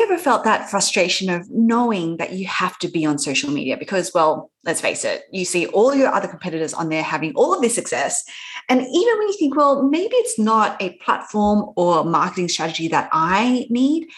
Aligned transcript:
you 0.00 0.06
ever 0.06 0.18
felt 0.18 0.44
that 0.44 0.70
frustration 0.70 1.30
of 1.30 1.48
knowing 1.50 2.16
that 2.16 2.32
you 2.32 2.46
have 2.46 2.78
to 2.78 2.88
be 2.88 3.04
on 3.06 3.18
social 3.18 3.50
media? 3.50 3.76
Because, 3.76 4.12
well, 4.14 4.50
let's 4.64 4.80
face 4.80 5.04
it, 5.04 5.24
you 5.30 5.44
see 5.44 5.66
all 5.66 5.94
your 5.94 6.08
other 6.08 6.26
competitors 6.26 6.74
on 6.74 6.88
there 6.88 7.02
having 7.02 7.32
all 7.34 7.54
of 7.54 7.60
this 7.60 7.74
success. 7.74 8.24
And 8.68 8.80
even 8.80 9.18
when 9.18 9.28
you 9.28 9.36
think, 9.38 9.56
well, 9.56 9.82
maybe 9.82 10.14
it's 10.16 10.38
not 10.38 10.80
a 10.82 10.94
platform 10.98 11.72
or 11.76 12.04
marketing 12.04 12.48
strategy 12.48 12.88
that 12.88 13.08
I 13.12 13.66
need, 13.70 14.08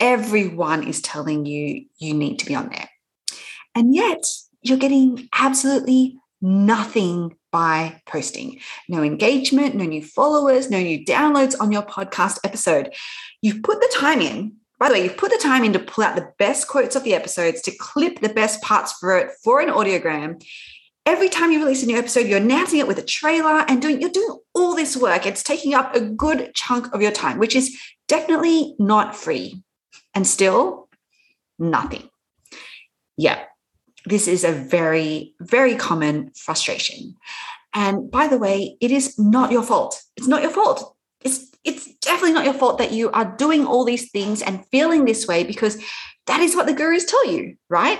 everyone 0.00 0.86
is 0.86 1.00
telling 1.00 1.46
you 1.46 1.84
you 1.98 2.14
need 2.14 2.38
to 2.40 2.46
be 2.46 2.54
on 2.54 2.68
there. 2.68 2.90
And 3.74 3.94
yet 3.94 4.24
you're 4.62 4.76
getting 4.76 5.28
absolutely 5.32 6.18
nothing 6.40 7.36
by 7.50 8.00
posting. 8.06 8.60
No 8.88 9.02
engagement, 9.02 9.74
no 9.74 9.84
new 9.84 10.04
followers, 10.04 10.70
no 10.70 10.78
new 10.78 11.04
downloads 11.04 11.54
on 11.60 11.72
your 11.72 11.82
podcast 11.82 12.38
episode. 12.44 12.94
You've 13.40 13.62
put 13.62 13.80
the 13.80 13.92
time 13.94 14.20
in. 14.20 14.56
By 14.78 14.88
the 14.88 14.94
way, 14.94 15.02
you've 15.02 15.16
put 15.16 15.30
the 15.30 15.38
time 15.42 15.64
in 15.64 15.72
to 15.72 15.78
pull 15.78 16.04
out 16.04 16.16
the 16.16 16.32
best 16.38 16.68
quotes 16.68 16.94
of 16.94 17.04
the 17.04 17.14
episodes, 17.14 17.60
to 17.62 17.72
clip 17.72 18.20
the 18.20 18.28
best 18.28 18.62
parts 18.62 18.92
for 18.92 19.16
it 19.18 19.32
for 19.42 19.60
an 19.60 19.68
audiogram. 19.68 20.42
Every 21.04 21.28
time 21.28 21.50
you 21.50 21.60
release 21.60 21.82
a 21.82 21.86
new 21.86 21.96
episode, 21.96 22.26
you're 22.26 22.38
announcing 22.38 22.78
it 22.78 22.86
with 22.86 22.98
a 22.98 23.02
trailer 23.02 23.64
and 23.66 23.82
doing 23.82 24.00
you're 24.00 24.10
doing 24.10 24.38
all 24.54 24.74
this 24.74 24.96
work. 24.96 25.26
It's 25.26 25.42
taking 25.42 25.74
up 25.74 25.94
a 25.94 26.00
good 26.00 26.52
chunk 26.54 26.92
of 26.94 27.02
your 27.02 27.10
time, 27.10 27.38
which 27.38 27.56
is 27.56 27.76
definitely 28.06 28.74
not 28.78 29.16
free. 29.16 29.62
And 30.14 30.26
still 30.26 30.88
nothing. 31.58 32.08
Yeah, 33.16 33.42
this 34.04 34.28
is 34.28 34.44
a 34.44 34.52
very, 34.52 35.34
very 35.40 35.76
common 35.76 36.30
frustration. 36.34 37.16
And 37.74 38.10
by 38.10 38.26
the 38.26 38.38
way, 38.38 38.76
it 38.80 38.90
is 38.90 39.18
not 39.18 39.52
your 39.52 39.62
fault. 39.62 40.02
It's 40.16 40.28
not 40.28 40.42
your 40.42 40.50
fault. 40.50 40.96
Definitely 42.28 42.50
not 42.50 42.52
your 42.52 42.60
fault 42.60 42.78
that 42.78 42.92
you 42.92 43.10
are 43.12 43.36
doing 43.36 43.66
all 43.66 43.84
these 43.84 44.10
things 44.10 44.42
and 44.42 44.66
feeling 44.66 45.04
this 45.04 45.26
way 45.26 45.44
because 45.44 45.82
that 46.26 46.40
is 46.40 46.54
what 46.54 46.66
the 46.66 46.74
gurus 46.74 47.06
tell 47.06 47.26
you, 47.26 47.56
right? 47.70 47.98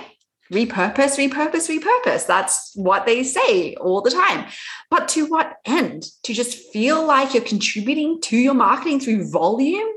Repurpose, 0.53 1.17
repurpose, 1.17 1.67
repurpose. 1.67 2.27
That's 2.27 2.71
what 2.75 3.07
they 3.07 3.23
say 3.23 3.73
all 3.75 4.01
the 4.01 4.11
time. 4.11 4.45
But 4.91 5.07
to 5.09 5.25
what 5.25 5.57
end? 5.65 6.05
To 6.23 6.33
just 6.33 6.71
feel 6.71 7.05
like 7.05 7.33
you're 7.33 7.43
contributing 7.43 8.21
to 8.21 8.37
your 8.37 8.53
marketing 8.53 8.99
through 8.99 9.31
volume 9.31 9.87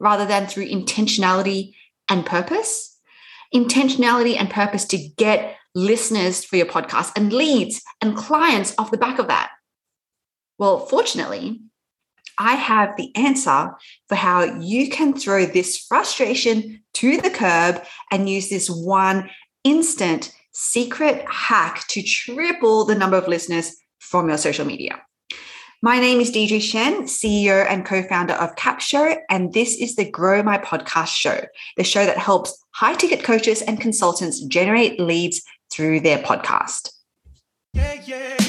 rather 0.00 0.26
than 0.26 0.48
through 0.48 0.68
intentionality 0.68 1.74
and 2.08 2.26
purpose? 2.26 2.98
Intentionality 3.54 4.36
and 4.36 4.50
purpose 4.50 4.84
to 4.86 4.98
get 4.98 5.56
listeners 5.76 6.44
for 6.44 6.56
your 6.56 6.66
podcast 6.66 7.12
and 7.14 7.32
leads 7.32 7.82
and 8.00 8.16
clients 8.16 8.74
off 8.78 8.90
the 8.90 8.98
back 8.98 9.20
of 9.20 9.28
that. 9.28 9.50
Well, 10.58 10.80
fortunately, 10.86 11.60
I 12.38 12.54
have 12.54 12.96
the 12.96 13.14
answer 13.14 13.74
for 14.08 14.14
how 14.14 14.42
you 14.42 14.90
can 14.90 15.14
throw 15.14 15.46
this 15.46 15.78
frustration 15.78 16.82
to 16.94 17.20
the 17.20 17.30
curb 17.30 17.82
and 18.10 18.28
use 18.28 18.48
this 18.48 18.68
one 18.68 19.30
instant 19.64 20.32
secret 20.52 21.24
hack 21.28 21.86
to 21.88 22.02
triple 22.02 22.84
the 22.84 22.94
number 22.94 23.16
of 23.16 23.28
listeners 23.28 23.76
from 23.98 24.28
your 24.28 24.38
social 24.38 24.64
media. 24.64 25.00
My 25.82 26.00
name 26.00 26.20
is 26.20 26.30
Deirdre 26.30 26.58
Tshien, 26.58 27.02
CEO 27.02 27.66
and 27.68 27.84
co 27.84 28.02
founder 28.02 28.34
of 28.34 28.56
Capsho, 28.56 29.16
and 29.28 29.52
this 29.52 29.76
is 29.76 29.96
the 29.96 30.10
Grow 30.10 30.42
My 30.42 30.58
Podcast 30.58 31.08
show, 31.08 31.42
the 31.76 31.84
show 31.84 32.06
that 32.06 32.16
helps 32.16 32.56
high 32.72 32.94
ticket 32.94 33.22
coaches 33.22 33.62
and 33.62 33.80
consultants 33.80 34.40
generate 34.40 34.98
leads 34.98 35.42
through 35.70 36.00
their 36.00 36.18
podcast. 36.18 36.90
Yeah, 37.74 38.00
yeah. 38.06 38.45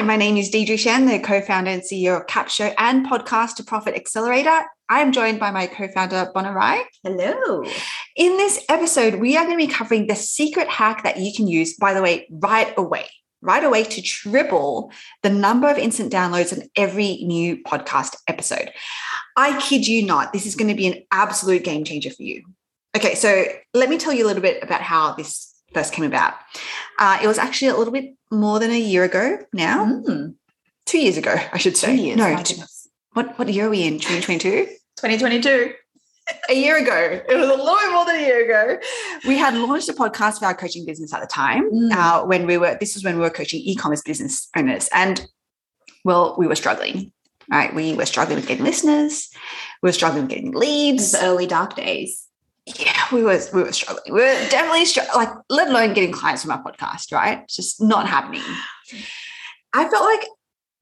Hi, 0.00 0.06
my 0.06 0.16
name 0.16 0.38
is 0.38 0.48
Deirdre 0.48 0.76
Tshien, 0.76 1.06
the 1.06 1.18
co-founder 1.18 1.70
and 1.70 1.82
CEO 1.82 2.18
of 2.18 2.26
Capsho 2.26 2.72
and 2.78 3.06
Podcast 3.06 3.56
to 3.56 3.62
Profit 3.62 3.94
Accelerator. 3.94 4.62
I 4.88 5.00
am 5.00 5.12
joined 5.12 5.38
by 5.38 5.50
my 5.50 5.66
co-founder, 5.66 6.30
Bona 6.32 6.54
Rai. 6.54 6.80
Hello. 7.04 7.62
In 8.16 8.38
this 8.38 8.64
episode, 8.70 9.16
we 9.16 9.36
are 9.36 9.44
going 9.44 9.58
to 9.58 9.66
be 9.66 9.70
covering 9.70 10.06
the 10.06 10.16
secret 10.16 10.68
hack 10.68 11.02
that 11.02 11.18
you 11.18 11.34
can 11.34 11.48
use, 11.48 11.76
by 11.76 11.92
the 11.92 12.00
way, 12.00 12.26
right 12.30 12.72
away, 12.78 13.10
right 13.42 13.62
away 13.62 13.84
to 13.84 14.00
triple 14.00 14.90
the 15.22 15.28
number 15.28 15.68
of 15.68 15.76
instant 15.76 16.10
downloads 16.10 16.56
on 16.56 16.66
every 16.76 17.22
new 17.24 17.62
podcast 17.62 18.16
episode. 18.26 18.72
I 19.36 19.60
kid 19.60 19.86
you 19.86 20.06
not, 20.06 20.32
this 20.32 20.46
is 20.46 20.54
going 20.54 20.68
to 20.68 20.74
be 20.74 20.86
an 20.86 21.02
absolute 21.12 21.62
game 21.62 21.84
changer 21.84 22.08
for 22.08 22.22
you. 22.22 22.44
Okay, 22.96 23.14
so 23.14 23.44
let 23.74 23.90
me 23.90 23.98
tell 23.98 24.14
you 24.14 24.24
a 24.24 24.28
little 24.28 24.42
bit 24.42 24.62
about 24.62 24.80
how 24.80 25.12
this 25.12 25.49
first 25.72 25.92
came 25.92 26.04
about. 26.04 26.34
Uh, 26.98 27.18
it 27.22 27.26
was 27.26 27.38
actually 27.38 27.68
a 27.68 27.76
little 27.76 27.92
bit 27.92 28.14
more 28.30 28.58
than 28.58 28.70
a 28.70 28.78
year 28.78 29.04
ago 29.04 29.38
now. 29.52 29.84
Mm. 29.86 30.34
Two 30.86 30.98
years 30.98 31.16
ago, 31.16 31.36
I 31.52 31.58
should 31.58 31.76
say. 31.76 31.96
Two 31.96 32.02
years. 32.02 32.16
No, 32.16 32.36
two, 32.42 32.62
what, 33.12 33.38
what 33.38 33.48
year 33.48 33.66
are 33.66 33.70
we 33.70 33.84
in? 33.84 33.94
2022? 33.94 34.66
2022. 34.96 35.72
a 36.48 36.54
year 36.54 36.78
ago. 36.78 37.22
It 37.28 37.36
was 37.36 37.48
a 37.48 37.50
little 37.50 37.76
bit 37.76 37.92
more 37.92 38.04
than 38.04 38.16
a 38.16 38.20
year 38.20 38.44
ago. 38.44 38.80
We 39.26 39.36
had 39.36 39.54
launched 39.54 39.88
a 39.88 39.92
podcast 39.92 40.38
for 40.38 40.46
our 40.46 40.54
coaching 40.54 40.84
business 40.86 41.12
at 41.12 41.20
the 41.20 41.26
time. 41.26 41.70
Mm. 41.70 41.92
Uh, 41.92 42.24
when 42.24 42.46
we 42.46 42.58
were, 42.58 42.76
this 42.78 42.94
was 42.94 43.04
when 43.04 43.16
we 43.16 43.22
were 43.22 43.30
coaching 43.30 43.60
e-commerce 43.60 44.02
business 44.02 44.48
owners, 44.56 44.88
and 44.92 45.26
well, 46.04 46.34
we 46.38 46.46
were 46.46 46.56
struggling. 46.56 47.12
Right, 47.50 47.74
we 47.74 47.94
were 47.94 48.06
struggling 48.06 48.36
with 48.36 48.46
getting 48.46 48.64
listeners. 48.64 49.28
We 49.82 49.88
were 49.88 49.92
struggling 49.92 50.22
with 50.22 50.30
getting 50.30 50.52
leads. 50.52 51.12
The 51.12 51.24
early 51.24 51.48
dark 51.48 51.74
days 51.74 52.28
yeah, 52.78 53.06
we 53.12 53.22
were 53.22 53.40
we 53.52 53.62
were 53.62 53.72
struggling. 53.72 54.12
We 54.14 54.20
were 54.20 54.48
definitely 54.50 54.84
str- 54.84 55.00
like, 55.14 55.30
let 55.48 55.68
alone 55.68 55.94
getting 55.94 56.12
clients 56.12 56.42
from 56.42 56.52
our 56.52 56.62
podcast, 56.62 57.12
right? 57.12 57.40
It's 57.44 57.56
just 57.56 57.80
not 57.80 58.06
happening. 58.06 58.42
I 59.72 59.88
felt 59.88 60.04
like 60.04 60.26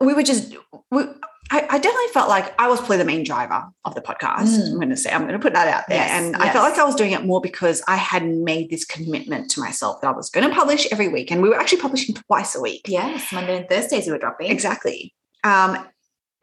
we 0.00 0.14
were 0.14 0.22
just 0.22 0.54
we, 0.90 1.02
I, 1.50 1.62
I, 1.62 1.78
definitely 1.78 2.08
felt 2.12 2.28
like 2.28 2.54
I 2.60 2.68
was 2.68 2.78
probably 2.78 2.98
the 2.98 3.04
main 3.04 3.24
driver 3.24 3.64
of 3.84 3.94
the 3.94 4.00
podcast. 4.00 4.48
Mm. 4.48 4.72
I'm 4.72 4.74
going 4.74 4.90
to 4.90 4.96
say 4.96 5.10
I'm 5.10 5.22
going 5.22 5.32
to 5.32 5.38
put 5.38 5.54
that 5.54 5.66
out 5.66 5.84
there, 5.88 5.98
yes, 5.98 6.10
and 6.10 6.32
yes. 6.32 6.40
I 6.40 6.52
felt 6.52 6.68
like 6.68 6.78
I 6.78 6.84
was 6.84 6.94
doing 6.94 7.12
it 7.12 7.24
more 7.24 7.40
because 7.40 7.82
I 7.88 7.96
had 7.96 8.26
made 8.26 8.70
this 8.70 8.84
commitment 8.84 9.50
to 9.52 9.60
myself 9.60 10.00
that 10.00 10.08
I 10.08 10.12
was 10.12 10.30
going 10.30 10.48
to 10.48 10.54
publish 10.54 10.86
every 10.92 11.08
week, 11.08 11.30
and 11.30 11.42
we 11.42 11.48
were 11.48 11.56
actually 11.56 11.80
publishing 11.80 12.14
twice 12.14 12.54
a 12.54 12.60
week. 12.60 12.82
Yes, 12.86 13.32
Monday 13.32 13.56
and 13.56 13.68
Thursdays 13.68 14.06
we 14.06 14.12
were 14.12 14.18
dropping 14.18 14.50
exactly. 14.50 15.14
Um, 15.44 15.86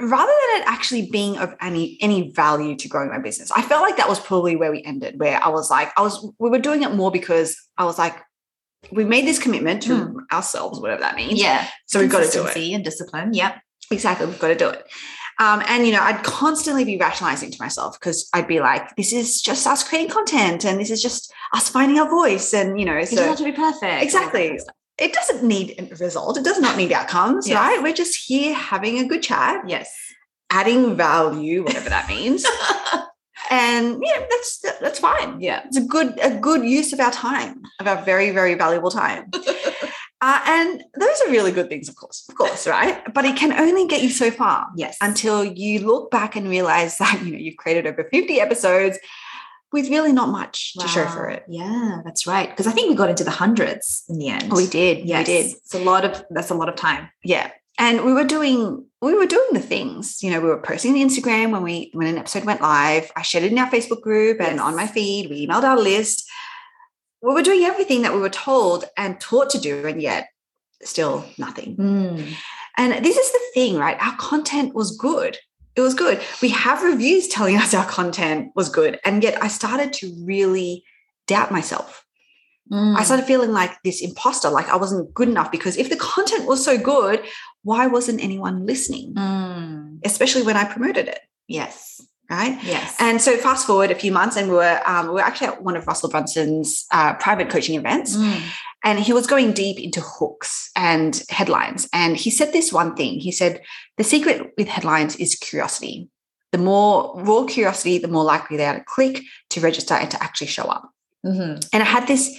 rather 0.01 0.31
than 0.31 0.61
it 0.61 0.67
actually 0.67 1.09
being 1.09 1.37
of 1.37 1.55
any 1.61 1.97
any 2.01 2.31
value 2.31 2.75
to 2.75 2.89
growing 2.89 3.09
my 3.09 3.19
business 3.19 3.49
i 3.55 3.61
felt 3.61 3.81
like 3.81 3.95
that 3.95 4.09
was 4.09 4.19
probably 4.19 4.55
where 4.55 4.71
we 4.71 4.83
ended 4.83 5.17
where 5.17 5.41
i 5.41 5.47
was 5.47 5.71
like 5.71 5.89
i 5.97 6.01
was 6.01 6.27
we 6.37 6.49
were 6.49 6.59
doing 6.59 6.83
it 6.83 6.91
more 6.91 7.11
because 7.11 7.55
i 7.77 7.85
was 7.85 7.97
like 7.97 8.21
we 8.91 9.03
made 9.03 9.25
this 9.25 9.39
commitment 9.39 9.81
to 9.83 10.07
mm. 10.07 10.15
ourselves 10.31 10.79
whatever 10.79 11.01
that 11.01 11.15
means. 11.15 11.41
Yeah. 11.41 11.67
So 11.85 11.99
we've 11.99 12.11
got 12.11 12.25
to 12.25 12.31
do 12.31 12.45
it. 12.45 12.73
And 12.73 12.83
discipline 12.83 13.33
yep. 13.33 13.61
Exactly 13.91 14.25
we've 14.25 14.39
got 14.39 14.49
to 14.49 14.55
do 14.55 14.69
it. 14.69 14.85
Um, 15.37 15.61
and 15.67 15.85
you 15.85 15.91
know 15.91 15.99
i'd 16.01 16.23
constantly 16.23 16.85
be 16.85 16.97
rationalizing 16.97 17.51
to 17.51 17.57
myself 17.61 17.99
because 17.99 18.29
i'd 18.31 18.47
be 18.47 18.61
like 18.61 18.95
this 18.95 19.11
is 19.11 19.41
just 19.41 19.67
us 19.67 19.85
creating 19.85 20.09
content 20.09 20.63
and 20.63 20.79
this 20.79 20.89
is 20.89 21.01
just 21.01 21.33
us 21.51 21.67
finding 21.67 21.99
our 21.99 22.09
voice 22.09 22.53
and 22.53 22.79
you 22.79 22.85
know 22.85 23.03
so, 23.03 23.15
it 23.15 23.15
doesn't 23.17 23.27
have 23.27 23.37
to 23.39 23.43
be 23.43 23.51
perfect. 23.51 24.01
Exactly 24.01 24.57
it 24.97 25.13
doesn't 25.13 25.43
need 25.43 25.75
a 25.77 25.95
result. 25.95 26.37
It 26.37 26.43
does 26.43 26.59
not 26.59 26.77
need 26.77 26.91
outcomes, 26.91 27.47
yes. 27.47 27.57
right? 27.57 27.83
We're 27.83 27.93
just 27.93 28.25
here 28.27 28.53
having 28.53 28.99
a 28.99 29.07
good 29.07 29.21
chat. 29.21 29.67
Yes. 29.67 29.93
Adding 30.49 30.95
value, 30.95 31.63
whatever 31.63 31.89
that 31.89 32.07
means. 32.07 32.45
and 33.49 34.01
yeah, 34.01 34.25
that's 34.29 34.59
that's 34.79 34.99
fine. 34.99 35.41
Yeah. 35.41 35.63
It's 35.65 35.77
a 35.77 35.81
good 35.81 36.17
a 36.21 36.37
good 36.37 36.63
use 36.63 36.93
of 36.93 36.99
our 36.99 37.11
time, 37.11 37.63
of 37.79 37.87
our 37.87 38.01
very, 38.03 38.31
very 38.31 38.53
valuable 38.53 38.91
time. 38.91 39.29
uh, 40.21 40.41
and 40.45 40.83
those 40.97 41.21
are 41.21 41.31
really 41.31 41.51
good 41.51 41.67
things, 41.67 41.89
of 41.89 41.95
course, 41.97 42.25
of 42.29 42.35
course, 42.35 42.65
right? 42.65 43.01
But 43.13 43.25
it 43.25 43.35
can 43.35 43.51
only 43.51 43.87
get 43.87 44.01
you 44.01 44.09
so 44.09 44.31
far. 44.31 44.67
Yes. 44.77 44.97
Until 45.01 45.43
you 45.43 45.79
look 45.79 46.09
back 46.09 46.37
and 46.37 46.47
realize 46.47 46.97
that, 46.99 47.21
you 47.21 47.33
know, 47.33 47.37
you've 47.39 47.57
created 47.57 47.85
over 47.85 48.07
50 48.09 48.39
episodes 48.39 48.97
with 49.75 49.89
really 49.89 50.13
not 50.13 50.29
much 50.29 50.71
wow. 50.77 50.83
to 50.83 50.89
show 50.89 51.05
for 51.05 51.29
it. 51.29 51.43
Yeah, 51.49 51.99
that's 52.05 52.25
right. 52.25 52.49
Because 52.49 52.65
I 52.65 52.71
think 52.71 52.89
we 52.89 52.95
got 52.95 53.09
into 53.09 53.25
the 53.25 53.31
hundreds 53.43 54.05
in 54.07 54.17
the 54.17 54.29
end. 54.29 54.51
we 54.51 54.67
did. 54.67 55.05
Yes. 55.05 55.27
We 55.27 55.33
did. 55.33 55.51
It's 55.51 55.73
a 55.73 55.79
lot 55.79 56.05
of 56.05 56.25
that's 56.29 56.49
a 56.49 56.55
lot 56.55 56.69
of 56.69 56.75
time. 56.75 57.09
Yeah. 57.23 57.51
And 57.77 58.05
we 58.05 58.13
were 58.13 58.23
doing 58.23 58.85
we 59.01 59.13
were 59.13 59.25
doing 59.25 59.49
the 59.51 59.59
things. 59.59 60.23
You 60.23 60.31
know, 60.31 60.39
we 60.39 60.47
were 60.47 60.61
posting 60.61 60.93
the 60.93 61.03
Instagram 61.03 61.51
when 61.51 61.61
we 61.61 61.91
when 61.91 62.07
an 62.07 62.17
episode 62.17 62.45
went 62.45 62.61
live. 62.61 63.11
I 63.17 63.21
shared 63.21 63.43
it 63.43 63.51
in 63.51 63.59
our 63.59 63.69
Facebook 63.69 64.01
group 64.01 64.39
and 64.39 64.61
on 64.61 64.77
my 64.77 64.87
feed. 64.87 65.29
We 65.29 65.45
emailed 65.45 65.63
our 65.63 65.77
list. 65.77 66.25
We 67.21 67.33
were 67.33 67.41
doing 67.41 67.63
everything 67.63 68.01
that 68.03 68.13
we 68.13 68.21
were 68.21 68.29
told 68.29 68.85
and 68.95 69.19
taught 69.19 69.49
to 69.49 69.59
do, 69.59 69.85
and 69.85 70.01
yet 70.01 70.29
still 70.83 71.25
nothing. 71.37 71.75
Mm. 71.75 72.33
And 72.77 73.05
this 73.05 73.17
is 73.17 73.31
the 73.31 73.41
thing, 73.53 73.75
right? 73.75 73.97
Our 73.99 74.15
content 74.15 74.73
was 74.73 74.95
good 74.95 75.37
it 75.75 75.81
was 75.81 75.93
good. 75.93 76.21
We 76.41 76.49
have 76.49 76.83
reviews 76.83 77.27
telling 77.27 77.57
us 77.57 77.73
our 77.73 77.85
content 77.85 78.51
was 78.55 78.69
good. 78.69 78.99
And 79.03 79.23
yet 79.23 79.41
I 79.41 79.47
started 79.47 79.93
to 79.93 80.13
really 80.23 80.83
doubt 81.27 81.51
myself. 81.51 82.05
Mm. 82.71 82.97
I 82.97 83.03
started 83.03 83.25
feeling 83.25 83.51
like 83.51 83.71
this 83.83 84.01
imposter, 84.01 84.49
like 84.49 84.69
I 84.69 84.77
wasn't 84.77 85.13
good 85.13 85.29
enough 85.29 85.51
because 85.51 85.77
if 85.77 85.89
the 85.89 85.97
content 85.97 86.47
was 86.47 86.63
so 86.63 86.77
good, 86.77 87.23
why 87.63 87.87
wasn't 87.87 88.23
anyone 88.23 88.65
listening? 88.65 89.13
Mm. 89.13 89.99
Especially 90.03 90.43
when 90.43 90.57
I 90.57 90.65
promoted 90.65 91.07
it. 91.07 91.19
Yes. 91.47 92.01
Right. 92.29 92.57
Yes. 92.63 92.95
And 92.99 93.21
so 93.21 93.37
fast 93.37 93.67
forward 93.67 93.91
a 93.91 93.95
few 93.95 94.11
months, 94.11 94.35
and 94.35 94.49
we 94.49 94.55
were 94.55 94.81
um, 94.87 95.09
we 95.09 95.13
were 95.13 95.21
actually 95.21 95.45
at 95.45 95.61
one 95.61 95.77
of 95.77 95.85
Russell 95.85 96.09
Brunson's 96.09 96.87
uh, 96.91 97.13
private 97.15 97.51
coaching 97.51 97.75
events, 97.75 98.15
mm. 98.15 98.41
And 98.85 98.99
he 98.99 99.11
was 99.11 99.25
going 99.27 99.51
deep 99.51 99.79
into 99.79 99.99
hooks 99.99 100.69
and 100.75 101.23
headlines. 101.29 101.89
And 101.91 102.15
he 102.15 102.29
said 102.29 102.53
this 102.53 102.71
one 102.71 102.95
thing 102.95 103.19
he 103.19 103.31
said, 103.31 103.61
The 103.97 104.03
secret 104.03 104.53
with 104.57 104.67
headlines 104.67 105.15
is 105.17 105.35
curiosity. 105.35 106.07
The 106.51 106.59
more 106.59 107.19
raw 107.21 107.43
curiosity, 107.45 107.97
the 107.97 108.07
more 108.07 108.23
likely 108.23 108.55
they 108.55 108.65
are 108.65 108.77
to 108.77 108.83
click, 108.85 109.21
to 109.49 109.59
register, 109.59 109.95
and 109.95 110.09
to 110.11 110.23
actually 110.23 110.47
show 110.47 110.65
up. 110.65 110.89
Mhm. 111.25 111.67
And 111.73 111.83
I 111.83 111.85
had 111.85 112.07
this 112.07 112.31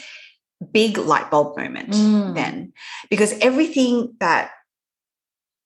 big 0.72 0.96
light 0.96 1.30
bulb 1.30 1.58
moment 1.58 1.90
Mm. 1.90 2.34
then 2.34 2.72
because 3.10 3.34
everything 3.42 4.14
that 4.20 4.52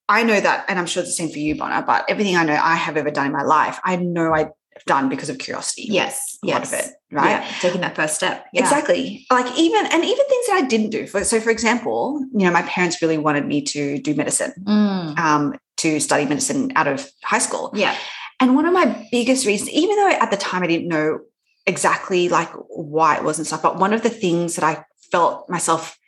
I 0.08 0.24
know 0.24 0.40
that, 0.40 0.64
and 0.66 0.78
I'm 0.78 0.86
sure 0.86 1.02
it's 1.04 1.12
the 1.12 1.22
same 1.22 1.30
for 1.30 1.38
you, 1.38 1.54
Bonner, 1.54 1.82
but 1.86 2.04
everything 2.10 2.36
I 2.36 2.42
know 2.44 2.58
I 2.60 2.74
have 2.74 2.96
ever 2.96 3.12
done 3.12 3.26
in 3.26 3.32
my 3.32 3.44
life, 3.44 3.78
I 3.84 3.94
know 3.96 4.32
I've 4.34 4.50
done 4.86 5.08
because 5.08 5.28
of 5.28 5.38
curiosity. 5.38 5.86
Yes. 5.88 6.38
A 6.44 6.46
lot 6.46 6.62
of 6.62 6.72
it, 6.72 6.86
right? 7.10 7.30
Yeah, 7.30 7.46
taking 7.60 7.80
that 7.82 7.96
first 7.96 8.14
step. 8.14 8.46
Yeah. 8.52 8.62
Exactly. 8.62 9.26
Like 9.30 9.46
even 9.58 9.86
and 9.86 10.04
even 10.04 10.26
things 10.26 10.46
that 10.46 10.60
I 10.62 10.66
didn't 10.66 10.90
do. 10.90 11.06
For, 11.06 11.24
so 11.24 11.40
for 11.40 11.50
example, 11.50 12.24
you 12.32 12.46
know, 12.46 12.50
my 12.50 12.62
parents 12.62 13.00
really 13.02 13.18
wanted 13.18 13.46
me 13.46 13.62
to 13.62 13.98
do 13.98 14.14
medicine, 14.14 14.52
Mm. 14.64 15.18
um, 15.18 15.54
to 15.78 16.00
study 16.00 16.24
medicine 16.26 16.72
out 16.76 16.86
of 16.88 17.10
high 17.24 17.38
school. 17.38 17.70
Yeah. 17.74 17.96
And 18.40 18.54
one 18.54 18.66
of 18.66 18.72
my 18.72 19.06
biggest 19.10 19.46
reasons, 19.46 19.70
even 19.70 19.96
though 19.96 20.08
at 20.08 20.30
the 20.30 20.36
time 20.36 20.62
I 20.62 20.66
didn't 20.66 20.88
know 20.88 21.20
exactly 21.66 22.28
like 22.28 22.50
why 22.68 23.16
it 23.16 23.24
was 23.24 23.38
and 23.38 23.46
stuff, 23.46 23.62
but 23.62 23.78
one 23.78 23.92
of 23.92 24.02
the 24.02 24.10
things 24.10 24.56
that 24.56 24.64
I 24.64 24.84
felt 25.12 25.48
myself 25.50 25.98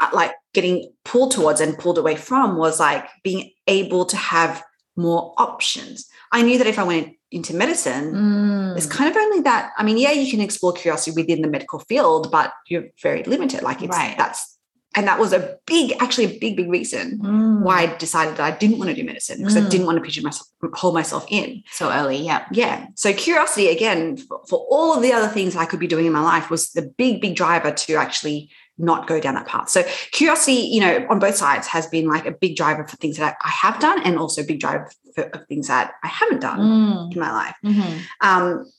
uh, 0.00 0.10
like 0.12 0.32
getting 0.52 0.92
pulled 1.04 1.30
towards 1.30 1.60
and 1.60 1.78
pulled 1.78 1.98
away 1.98 2.16
from 2.16 2.56
was 2.56 2.80
like 2.80 3.06
being 3.22 3.50
able 3.68 4.04
to 4.06 4.16
have 4.16 4.64
more 4.96 5.34
options. 5.38 6.08
I 6.38 6.42
knew 6.42 6.58
that 6.58 6.66
if 6.66 6.78
I 6.78 6.82
went 6.94 7.06
into 7.30 7.52
medicine, 7.54 8.04
Mm. 8.14 8.76
it's 8.76 8.86
kind 8.96 9.08
of 9.10 9.16
only 9.24 9.40
that. 9.48 9.62
I 9.78 9.82
mean, 9.86 9.98
yeah, 10.04 10.12
you 10.20 10.30
can 10.30 10.40
explore 10.40 10.72
curiosity 10.72 11.12
within 11.20 11.40
the 11.42 11.48
medical 11.56 11.78
field, 11.90 12.30
but 12.36 12.52
you're 12.70 12.86
very 13.02 13.22
limited. 13.34 13.62
Like 13.62 13.80
it's 13.82 13.96
Right. 13.96 14.16
that's 14.18 14.40
and 14.96 15.08
that 15.08 15.18
was 15.18 15.32
a 15.32 15.42
big, 15.66 15.86
actually 15.98 16.24
a 16.26 16.38
big, 16.44 16.54
big 16.56 16.68
reason 16.70 17.18
Mm. 17.18 17.62
why 17.66 17.76
I 17.82 17.86
decided 18.06 18.36
that 18.36 18.44
I 18.52 18.56
didn't 18.62 18.78
want 18.78 18.90
to 18.90 18.94
do 19.00 19.02
medicine 19.02 19.38
because 19.38 19.56
I 19.56 19.62
Mm. 19.62 19.70
didn't 19.72 19.86
want 19.86 19.98
to 19.98 20.04
pigeon 20.08 20.22
myself, 20.22 20.46
hold 20.82 20.94
myself 20.94 21.24
in. 21.40 21.48
so 21.72 21.90
early. 21.98 22.18
Yeah. 22.30 22.42
Yeah. 22.52 22.76
So 22.94 23.12
curiosity, 23.12 23.66
again, 23.76 24.16
for, 24.16 24.36
for 24.48 24.58
all 24.74 24.94
of 24.96 25.02
the 25.02 25.12
other 25.12 25.26
things 25.36 25.56
I 25.56 25.64
could 25.64 25.80
be 25.80 25.88
doing 25.94 26.06
in 26.06 26.12
my 26.12 26.20
life, 26.32 26.46
was 26.48 26.70
the 26.78 26.82
big, 27.02 27.20
big 27.20 27.34
driver 27.34 27.72
to 27.84 27.92
actually 28.04 28.38
not 28.78 29.06
go 29.06 29.20
down 29.20 29.34
that 29.34 29.46
path. 29.46 29.68
So 29.68 29.84
curiosity, 30.12 30.54
you 30.54 30.80
know, 30.80 31.06
on 31.08 31.18
both 31.18 31.36
sides 31.36 31.66
has 31.68 31.86
been 31.86 32.08
like 32.08 32.26
a 32.26 32.32
big 32.32 32.56
driver 32.56 32.86
for 32.86 32.96
things 32.96 33.16
that 33.18 33.36
I, 33.42 33.48
have 33.48 33.78
done 33.78 34.02
and 34.02 34.18
also 34.18 34.42
a 34.42 34.44
big 34.44 34.60
driver 34.60 34.90
for, 35.14 35.24
of 35.24 35.46
things 35.46 35.68
that 35.68 35.92
I 36.02 36.08
haven't 36.08 36.40
done 36.40 36.58
Mm. 36.58 37.12
in 37.12 37.20
my 37.20 37.32
life 37.32 37.54
Mhm. 37.64 38.00
um, 38.20 38.70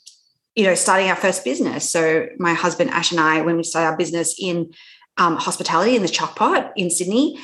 you 0.56 0.64
know, 0.64 0.76
starting 0.76 1.10
our 1.10 1.16
first 1.18 1.44
business. 1.44 1.90
So 1.90 2.28
my 2.40 2.54
husband 2.54 2.90
Ash 2.90 3.12
and 3.12 3.20
I, 3.20 3.42
when 3.42 3.58
we 3.58 3.64
started 3.64 3.90
our 3.90 3.98
business 3.98 4.36
in 4.40 4.74
um, 5.18 5.36
hospitality 5.36 5.96
in 5.98 6.02
the 6.02 6.08
Chuck 6.08 6.36
Pot 6.36 6.72
in 6.78 6.90
Sydney, 6.90 7.38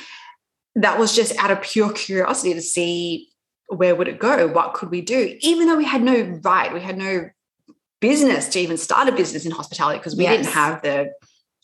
that 0.76 0.98
was 0.98 1.14
just 1.14 1.36
out 1.38 1.50
of 1.50 1.60
pure 1.60 1.92
curiosity 1.92 2.54
to 2.54 2.62
see 2.62 3.28
where 3.68 3.94
would 3.94 4.08
it 4.08 4.18
go, 4.18 4.46
what 4.48 4.74
could 4.74 4.90
we 4.90 5.00
do, 5.02 5.36
even 5.40 5.66
though 5.66 5.76
we 5.76 5.84
had 5.84 6.02
no 6.02 6.38
right, 6.42 6.72
we 6.72 6.80
had 6.80 6.96
no 6.96 7.28
business 8.00 8.48
to 8.48 8.58
even 8.60 8.76
start 8.76 9.08
a 9.08 9.12
business 9.12 9.46
in 9.46 9.52
hospitality 9.52 9.98
because 9.98 10.16
we 10.16 10.26
didn't 10.26 10.46
have 10.46 10.82
the 10.82 11.12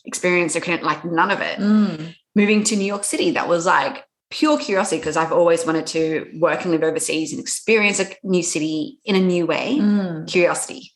experience, 0.09 0.55
or 0.55 0.59
couldn't 0.59 0.83
like 0.83 1.05
none 1.05 1.31
of 1.31 1.39
it. 1.39 1.57
Mm. 1.59 2.15
Moving 2.35 2.63
to 2.65 2.75
New 2.75 2.89
York 2.93 3.05
City, 3.05 3.31
that 3.31 3.47
was 3.47 3.65
like 3.65 4.03
pure 4.29 4.57
curiosity 4.59 4.97
because 4.97 5.17
I've 5.17 5.31
always 5.31 5.65
wanted 5.65 5.87
to 5.87 6.03
work 6.45 6.61
and 6.61 6.71
live 6.71 6.83
overseas 6.83 7.31
and 7.31 7.39
experience 7.41 7.99
a 7.99 8.07
new 8.23 8.43
city 8.43 8.99
in 9.05 9.15
a 9.15 9.19
new 9.33 9.45
way 9.45 9.77
Mm. 9.79 10.27
curiosity, 10.27 10.91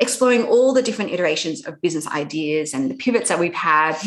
exploring 0.00 0.42
all 0.44 0.72
the 0.74 0.82
different 0.82 1.12
iterations 1.12 1.64
of 1.66 1.80
business 1.80 2.06
ideas 2.08 2.74
and 2.74 2.90
the 2.90 2.96
pivots 3.04 3.28
that 3.28 3.38
we've 3.38 3.54
had. 3.54 3.96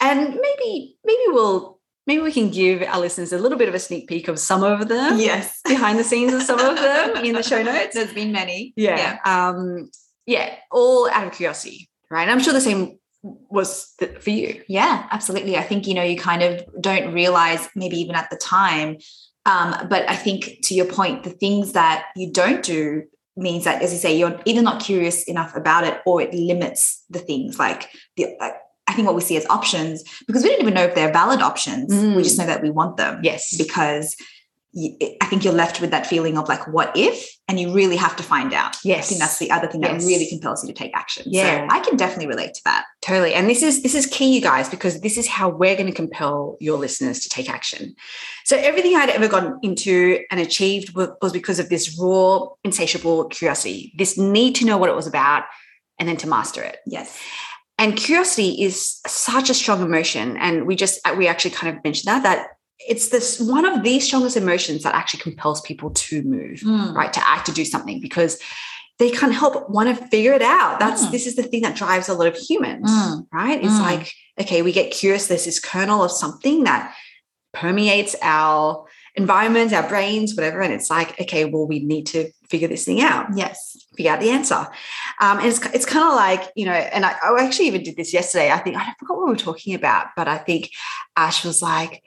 And 0.00 0.20
maybe, 0.46 0.98
maybe 1.04 1.22
we'll 1.28 1.80
maybe 2.06 2.20
we 2.22 2.32
can 2.32 2.50
give 2.50 2.82
our 2.82 3.00
listeners 3.00 3.32
a 3.32 3.38
little 3.38 3.56
bit 3.56 3.68
of 3.68 3.74
a 3.74 3.78
sneak 3.78 4.08
peek 4.08 4.28
of 4.28 4.38
some 4.38 4.62
of 4.62 4.88
them 4.88 5.18
yes. 5.18 5.60
behind 5.74 5.98
the 5.98 6.04
scenes 6.04 6.34
of 6.34 6.42
some 6.42 6.60
of 6.60 6.76
them 6.76 7.24
in 7.24 7.34
the 7.34 7.42
show 7.42 7.62
notes. 7.70 7.94
There's 7.94 8.12
been 8.12 8.32
many. 8.32 8.74
Yeah. 8.76 9.18
Um, 9.24 9.90
yeah, 10.26 10.56
all 10.70 11.08
out 11.08 11.26
of 11.26 11.32
curiosity, 11.32 11.88
right? 12.10 12.28
I'm 12.28 12.40
sure 12.40 12.52
the 12.52 12.60
same 12.60 12.98
was 13.50 13.94
th- 13.98 14.18
for 14.18 14.30
you. 14.30 14.62
Yeah, 14.68 15.06
absolutely. 15.10 15.56
I 15.56 15.62
think, 15.62 15.86
you 15.86 15.94
know, 15.94 16.02
you 16.02 16.18
kind 16.18 16.42
of 16.42 16.62
don't 16.80 17.12
realize, 17.12 17.68
maybe 17.74 17.96
even 17.96 18.14
at 18.14 18.28
the 18.30 18.36
time. 18.36 18.98
Um, 19.46 19.88
but 19.88 20.08
I 20.08 20.16
think 20.16 20.58
to 20.64 20.74
your 20.74 20.86
point, 20.86 21.24
the 21.24 21.30
things 21.30 21.72
that 21.72 22.06
you 22.14 22.30
don't 22.30 22.62
do 22.62 23.04
means 23.36 23.64
that, 23.64 23.82
as 23.82 23.92
you 23.92 23.98
say, 23.98 24.16
you're 24.16 24.40
either 24.44 24.62
not 24.62 24.82
curious 24.82 25.24
enough 25.24 25.56
about 25.56 25.84
it 25.84 26.00
or 26.06 26.20
it 26.20 26.32
limits 26.32 27.02
the 27.10 27.18
things 27.18 27.58
like 27.58 27.88
the. 28.16 28.26
Uh, 28.40 28.50
I 28.86 28.92
think 28.92 29.06
what 29.06 29.14
we 29.14 29.22
see 29.22 29.38
as 29.38 29.46
options, 29.46 30.04
because 30.26 30.42
we 30.42 30.50
don't 30.50 30.60
even 30.60 30.74
know 30.74 30.84
if 30.84 30.94
they're 30.94 31.10
valid 31.10 31.40
options. 31.40 31.90
Mm. 31.90 32.16
We 32.16 32.22
just 32.22 32.38
know 32.38 32.44
that 32.44 32.62
we 32.62 32.70
want 32.70 32.98
them. 32.98 33.20
Yes. 33.22 33.56
Because 33.56 34.14
I 34.76 35.26
think 35.26 35.44
you're 35.44 35.52
left 35.54 35.80
with 35.80 35.90
that 35.92 36.06
feeling 36.06 36.36
of 36.36 36.48
like, 36.48 36.66
what 36.66 36.96
if? 36.96 37.28
And 37.46 37.60
you 37.60 37.72
really 37.72 37.96
have 37.96 38.16
to 38.16 38.22
find 38.22 38.52
out. 38.52 38.74
I 38.76 38.78
Yes. 38.84 39.08
think 39.08 39.20
that's 39.20 39.38
the 39.38 39.50
other 39.50 39.68
thing 39.68 39.82
that 39.82 40.00
really 40.02 40.28
compels 40.28 40.64
you 40.64 40.72
to 40.72 40.74
take 40.74 40.90
action. 40.96 41.24
Yeah. 41.26 41.68
So 41.68 41.74
I 41.74 41.80
can 41.80 41.96
definitely 41.96 42.26
relate 42.26 42.54
to 42.54 42.60
that. 42.64 42.84
Totally. 43.00 43.34
And 43.34 43.48
this 43.48 43.62
is 43.62 43.82
this 43.82 43.94
is 43.94 44.06
key, 44.06 44.34
you 44.34 44.40
guys, 44.40 44.68
because 44.68 45.00
this 45.00 45.16
is 45.16 45.28
how 45.28 45.48
we're 45.48 45.76
going 45.76 45.86
to 45.86 45.92
compel 45.92 46.56
your 46.60 46.78
listeners 46.78 47.20
to 47.20 47.28
take 47.28 47.48
action. 47.48 47.94
So 48.44 48.56
everything 48.56 48.96
I'd 48.96 49.10
ever 49.10 49.28
gotten 49.28 49.58
into 49.62 50.20
and 50.30 50.40
achieved 50.40 50.94
was 50.96 51.32
because 51.32 51.58
of 51.58 51.68
this 51.68 51.96
raw, 52.00 52.46
insatiable 52.64 53.26
curiosity, 53.26 53.92
this 53.96 54.18
need 54.18 54.54
to 54.56 54.66
know 54.66 54.76
what 54.78 54.90
it 54.90 54.96
was 54.96 55.06
about, 55.06 55.44
and 56.00 56.08
then 56.08 56.16
to 56.18 56.26
master 56.28 56.62
it. 56.62 56.78
Yes. 56.86 57.16
And 57.78 57.96
curiosity 57.96 58.62
is 58.62 59.00
such 59.06 59.50
a 59.50 59.54
strong 59.54 59.82
emotion. 59.82 60.36
And 60.36 60.66
we 60.66 60.74
just 60.76 61.00
we 61.16 61.28
actually 61.28 61.50
kind 61.52 61.76
of 61.76 61.84
mentioned 61.84 62.08
that 62.12 62.22
that 62.24 62.48
it's 62.88 63.08
this 63.08 63.40
one 63.40 63.64
of 63.64 63.82
the 63.82 63.98
strongest 64.00 64.36
emotions 64.36 64.82
that 64.82 64.94
actually 64.94 65.20
compels 65.20 65.60
people 65.62 65.90
to 65.90 66.22
move 66.22 66.60
Mm. 66.60 66.94
right 66.94 67.12
to 67.12 67.28
act 67.28 67.46
to 67.46 67.52
do 67.52 67.64
something 67.64 68.00
because 68.00 68.38
they 68.98 69.10
can't 69.10 69.34
help 69.34 69.68
want 69.70 69.88
to 69.88 70.06
figure 70.08 70.32
it 70.34 70.42
out 70.42 70.78
that's 70.78 71.04
Mm. 71.06 71.10
this 71.12 71.26
is 71.26 71.34
the 71.36 71.42
thing 71.42 71.62
that 71.62 71.74
drives 71.76 72.08
a 72.08 72.14
lot 72.14 72.26
of 72.26 72.36
humans 72.36 72.90
Mm. 72.90 73.26
right 73.32 73.62
it's 73.64 73.74
Mm. 73.74 73.80
like 73.90 74.12
okay 74.40 74.62
we 74.62 74.72
get 74.72 74.90
curious 74.92 75.26
there's 75.26 75.44
this 75.46 75.60
kernel 75.60 76.02
of 76.04 76.10
something 76.10 76.64
that 76.64 76.94
permeates 77.52 78.16
our 78.22 78.84
environments 79.16 79.72
our 79.72 79.88
brains 79.88 80.34
whatever 80.34 80.60
and 80.60 80.72
it's 80.72 80.90
like 80.90 81.18
okay 81.20 81.44
well 81.44 81.66
we 81.66 81.78
need 81.80 82.04
to 82.06 82.28
figure 82.50 82.66
this 82.68 82.84
thing 82.84 83.00
out 83.00 83.26
Yes. 83.36 83.76
figure 83.96 84.10
out 84.12 84.20
the 84.20 84.30
answer 84.30 84.66
um, 85.20 85.38
and 85.38 85.46
it's, 85.46 85.60
it's 85.72 85.86
kind 85.86 86.04
of 86.04 86.14
like 86.14 86.42
you 86.56 86.66
know 86.66 86.72
and 86.72 87.04
I, 87.06 87.12
I 87.22 87.44
actually 87.44 87.68
even 87.68 87.84
did 87.84 87.96
this 87.96 88.12
yesterday 88.12 88.50
i 88.50 88.58
think 88.58 88.76
i 88.76 88.92
forgot 88.98 89.16
what 89.18 89.26
we 89.26 89.32
were 89.32 89.36
talking 89.48 89.74
about 89.74 90.08
but 90.16 90.26
i 90.26 90.36
think 90.36 90.70
ash 91.16 91.44
was 91.44 91.62
like 91.62 92.02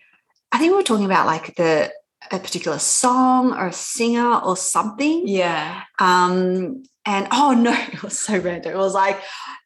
i 0.52 0.58
think 0.58 0.71
we 0.71 0.78
were 0.78 0.83
talking 0.83 1.06
about 1.06 1.26
like 1.26 1.56
the 1.56 1.92
a 2.31 2.40
particular 2.40 2.78
song 2.80 3.54
or 3.54 3.68
a 3.68 3.74
singer 3.74 4.36
or 4.40 4.57
something 4.57 5.28
Yeah. 5.28 5.83
um, 6.00 6.83
and 7.06 7.28
oh 7.31 7.54
no, 7.57 7.71
it 7.94 8.04
was 8.04 8.19
so 8.19 8.38
random. 8.38 8.74
It 8.74 8.78
was 8.78 8.94
like, 8.94 9.18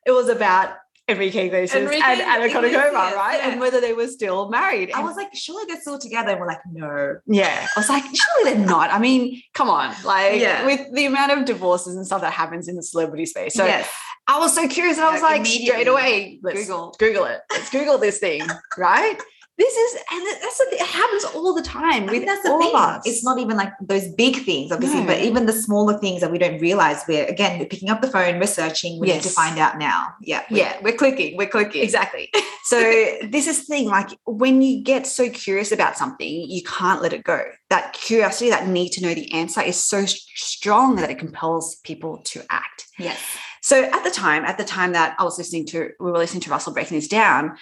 it 0.06 0.12
was 0.12 0.30
about 0.30 0.76
Enrique 1.10 1.48
Iglesias 1.48 1.74
Enrique 1.74 2.04
and 2.06 2.22
Anna 2.22 2.46
Kournikova, 2.54 2.68
Iglesias, 2.68 2.94
right? 3.16 3.38
yeah. 3.40 3.50
And 3.50 3.60
whether 3.60 3.82
they 3.82 3.94
were 3.94 4.06
still 4.08 4.50
married. 4.50 4.92
I 4.94 5.02
was 5.02 5.16
like, 5.16 5.30
surely 5.34 5.64
they're 5.68 5.82
still 5.82 5.98
together. 5.98 6.32
And 6.32 6.40
we're 6.40 6.46
like, 6.46 6.60
no. 6.72 7.16
yeah, 7.26 7.66
I 7.76 7.80
was 7.80 7.90
like, 7.90 8.04
surely 8.04 8.54
they're 8.58 8.64
not. 8.68 8.92
I 8.94 9.00
mean, 9.00 9.42
come 9.56 9.70
on, 9.72 9.96
like 10.06 10.40
Yeah. 10.40 10.64
with 10.68 10.82
the 10.94 11.06
amount 11.06 11.32
of 11.32 11.46
divorces 11.46 11.96
and 11.96 12.06
stuff 12.06 12.22
that 12.22 12.34
happens 12.34 12.68
in 12.68 12.76
the 12.76 12.84
celebrity 12.84 13.26
space. 13.26 13.56
So 13.56 13.66
yes. 13.66 13.90
I 14.28 14.38
was 14.38 14.54
so 14.54 14.68
curious, 14.68 14.98
and 14.98 15.08
I 15.08 15.12
was 15.14 15.24
Like, 15.24 15.40
like, 15.40 15.48
straight 15.48 15.88
away, 15.88 16.40
let's 16.44 16.60
Google. 16.62 16.96
Google 17.00 17.26
it. 17.26 17.40
Let's 17.52 17.72
Google 17.72 17.98
this 17.98 18.20
thing, 18.20 18.44
right? 18.78 19.20
This 19.58 19.76
is, 19.76 19.96
and 20.12 20.26
that's 20.42 20.58
the 20.58 20.66
thing, 20.72 20.80
it 20.80 20.88
happens 20.88 21.24
all 21.36 21.54
the 21.54 21.62
time 21.62 22.08
with 22.08 22.26
that's 22.26 22.42
the 22.42 22.50
all 22.52 22.60
thing. 22.60 22.70
of 22.70 22.76
us. 22.76 23.04
It's 23.06 23.24
not 23.24 23.38
even 23.38 23.58
like 23.58 23.72
those 23.82 24.08
big 24.16 24.38
things, 24.44 24.72
obviously, 24.72 25.02
No. 25.02 25.06
but 25.08 25.20
even 25.22 25.46
the 25.46 25.54
smaller 25.54 26.00
things 26.00 26.22
that 26.22 26.32
we 26.32 26.40
don't 26.40 26.60
realize. 26.60 27.04
We're 27.08 27.26
again 27.26 27.60
we're 27.60 27.66
picking 27.68 27.90
up 27.90 28.02
the 28.02 28.08
phone, 28.08 28.40
researching. 28.40 29.00
We 29.00 29.08
need 29.08 29.22
to 29.24 29.30
find 29.30 29.60
out 29.60 29.78
now. 29.78 30.16
Yeah. 30.22 30.44
we- 30.50 30.58
yeah, 30.60 30.78
we're 30.82 30.96
clicking, 30.98 31.38
we're 31.38 31.48
clicking. 31.50 31.84
Exactly. 31.84 32.32
So 32.64 32.80
this 32.80 33.48
is 33.48 33.66
the 33.66 33.74
thing, 33.74 33.88
like 33.88 34.10
when 34.26 34.62
you 34.62 34.84
get 34.84 35.08
so 35.08 35.30
curious 35.32 35.72
about 35.72 35.98
something, 35.98 36.28
you 36.28 36.62
can't 36.62 37.02
let 37.02 37.12
it 37.12 37.24
go. 37.24 37.42
That 37.72 37.92
curiosity, 37.94 38.52
that 38.52 38.68
need 38.68 38.90
to 38.92 39.02
know 39.02 39.16
the 39.16 39.34
answer 39.34 39.62
is 39.62 39.84
so 39.84 40.06
strong 40.06 40.96
that 40.98 41.10
it 41.10 41.18
compels 41.18 41.78
people 41.78 42.20
to 42.26 42.44
act. 42.52 42.86
Yes. 43.00 43.20
So 43.62 43.84
at 43.84 44.04
the 44.04 44.10
time, 44.12 44.44
at 44.46 44.58
the 44.58 44.64
time 44.64 44.94
that 44.94 45.16
I 45.20 45.24
was 45.24 45.38
listening 45.38 45.66
to, 45.68 45.90
we 46.00 46.12
were 46.12 46.18
listening 46.18 46.42
to 46.42 46.50
Russell 46.50 46.74
breaking 46.74 46.98
this 46.98 47.08
down, 47.08 47.58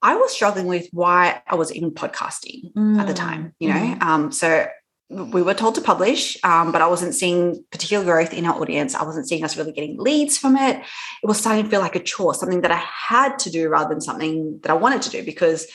I 0.00 0.16
was 0.16 0.32
struggling 0.32 0.66
with 0.66 0.88
why 0.92 1.42
I 1.46 1.54
was 1.54 1.72
even 1.72 1.90
podcasting 1.92 2.66
at 2.98 3.06
the 3.06 3.12
Mm. 3.12 3.16
time, 3.16 3.54
you 3.60 3.68
know. 3.68 3.74
Mhm. 3.74 4.02
Um, 4.02 4.32
so 4.32 4.66
we 5.10 5.42
were 5.42 5.52
told 5.52 5.74
to 5.74 5.82
publish, 5.82 6.38
um, 6.42 6.72
but 6.72 6.80
I 6.80 6.86
wasn't 6.86 7.14
seeing 7.14 7.62
particular 7.70 8.02
growth 8.02 8.32
in 8.32 8.46
our 8.46 8.58
audience. 8.60 8.94
I 8.94 9.04
wasn't 9.04 9.28
seeing 9.28 9.44
us 9.44 9.56
really 9.58 9.72
getting 9.72 9.98
leads 9.98 10.38
from 10.38 10.56
it. 10.56 10.76
It 11.22 11.26
was 11.26 11.38
starting 11.38 11.64
to 11.64 11.70
feel 11.70 11.80
like 11.82 11.94
a 11.96 12.00
chore, 12.02 12.34
something 12.34 12.62
that 12.62 12.72
I 12.72 12.82
had 13.08 13.38
to 13.40 13.50
do 13.50 13.68
rather 13.68 13.90
than 13.90 14.00
something 14.00 14.58
that 14.62 14.70
I 14.70 14.74
wanted 14.74 15.02
to 15.02 15.10
do 15.10 15.22
because 15.22 15.66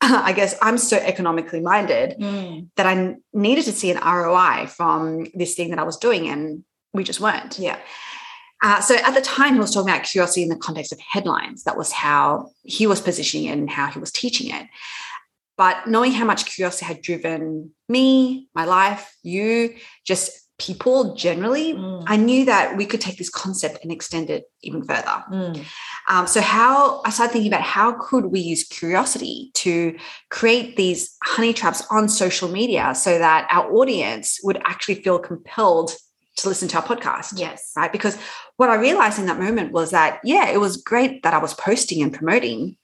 I 0.00 0.32
guess 0.32 0.54
I'm 0.62 0.78
so 0.78 0.96
economically 0.96 1.60
minded 1.60 2.16
Mm. 2.18 2.68
that 2.76 2.86
I 2.86 3.16
needed 3.34 3.64
to 3.66 3.72
see 3.72 3.90
an 3.90 3.98
ROI 3.98 4.66
from 4.68 5.26
this 5.34 5.54
thing 5.54 5.68
that 5.70 5.78
I 5.78 5.84
was 5.84 5.96
doing, 5.98 6.28
and 6.28 6.64
we 6.94 7.04
just 7.04 7.20
weren't. 7.20 7.58
Yeah. 7.58 7.78
Uh, 8.62 8.80
so 8.80 8.96
at 8.96 9.14
the 9.14 9.20
time, 9.20 9.54
he 9.54 9.60
was 9.60 9.72
talking 9.72 9.90
about 9.90 10.04
curiosity 10.04 10.42
in 10.42 10.48
the 10.48 10.56
context 10.56 10.92
of 10.92 10.98
headlines. 11.00 11.64
That 11.64 11.76
was 11.76 11.92
how 11.92 12.50
he 12.62 12.86
was 12.86 13.00
positioning 13.00 13.46
it 13.46 13.58
and 13.58 13.70
how 13.70 13.88
he 13.88 13.98
was 13.98 14.10
teaching 14.10 14.54
it. 14.54 14.66
But 15.56 15.86
knowing 15.86 16.12
how 16.12 16.24
much 16.24 16.46
curiosity 16.46 16.84
had 16.86 17.02
driven 17.02 17.72
me, 17.88 18.48
my 18.54 18.64
life, 18.64 19.14
you, 19.22 19.74
just 20.04 20.30
people 20.58 21.14
generally, 21.14 21.74
mm. 21.74 22.04
I 22.06 22.16
knew 22.16 22.46
that 22.46 22.76
we 22.76 22.86
could 22.86 23.00
take 23.00 23.18
this 23.18 23.28
concept 23.28 23.78
and 23.82 23.92
extend 23.92 24.30
it 24.30 24.44
even 24.62 24.82
further. 24.84 25.22
Mm. 25.30 25.64
Um, 26.08 26.26
so 26.26 26.40
how 26.40 27.02
I 27.04 27.10
started 27.10 27.32
thinking 27.32 27.52
about 27.52 27.64
how 27.64 27.92
could 27.92 28.26
we 28.26 28.40
use 28.40 28.64
curiosity 28.64 29.50
to 29.54 29.96
create 30.30 30.76
these 30.76 31.14
honey 31.22 31.52
traps 31.52 31.86
on 31.90 32.08
social 32.08 32.48
media 32.48 32.94
so 32.94 33.18
that 33.18 33.46
our 33.50 33.70
audience 33.72 34.40
would 34.42 34.60
actually 34.64 34.96
feel 34.96 35.18
compelled 35.18 35.94
to 36.36 36.48
listen 36.48 36.68
to 36.68 36.76
our 36.76 36.82
podcast. 36.82 37.38
Yes. 37.38 37.72
Right. 37.76 37.90
Because 37.90 38.18
what 38.56 38.68
I 38.68 38.76
realized 38.76 39.18
in 39.18 39.26
that 39.26 39.38
moment 39.38 39.72
was 39.72 39.90
that, 39.90 40.20
yeah, 40.22 40.48
it 40.50 40.60
was 40.60 40.76
great 40.76 41.22
that 41.22 41.34
I 41.34 41.38
was 41.38 41.54
posting 41.54 42.02
and 42.02 42.12
promoting, 42.12 42.76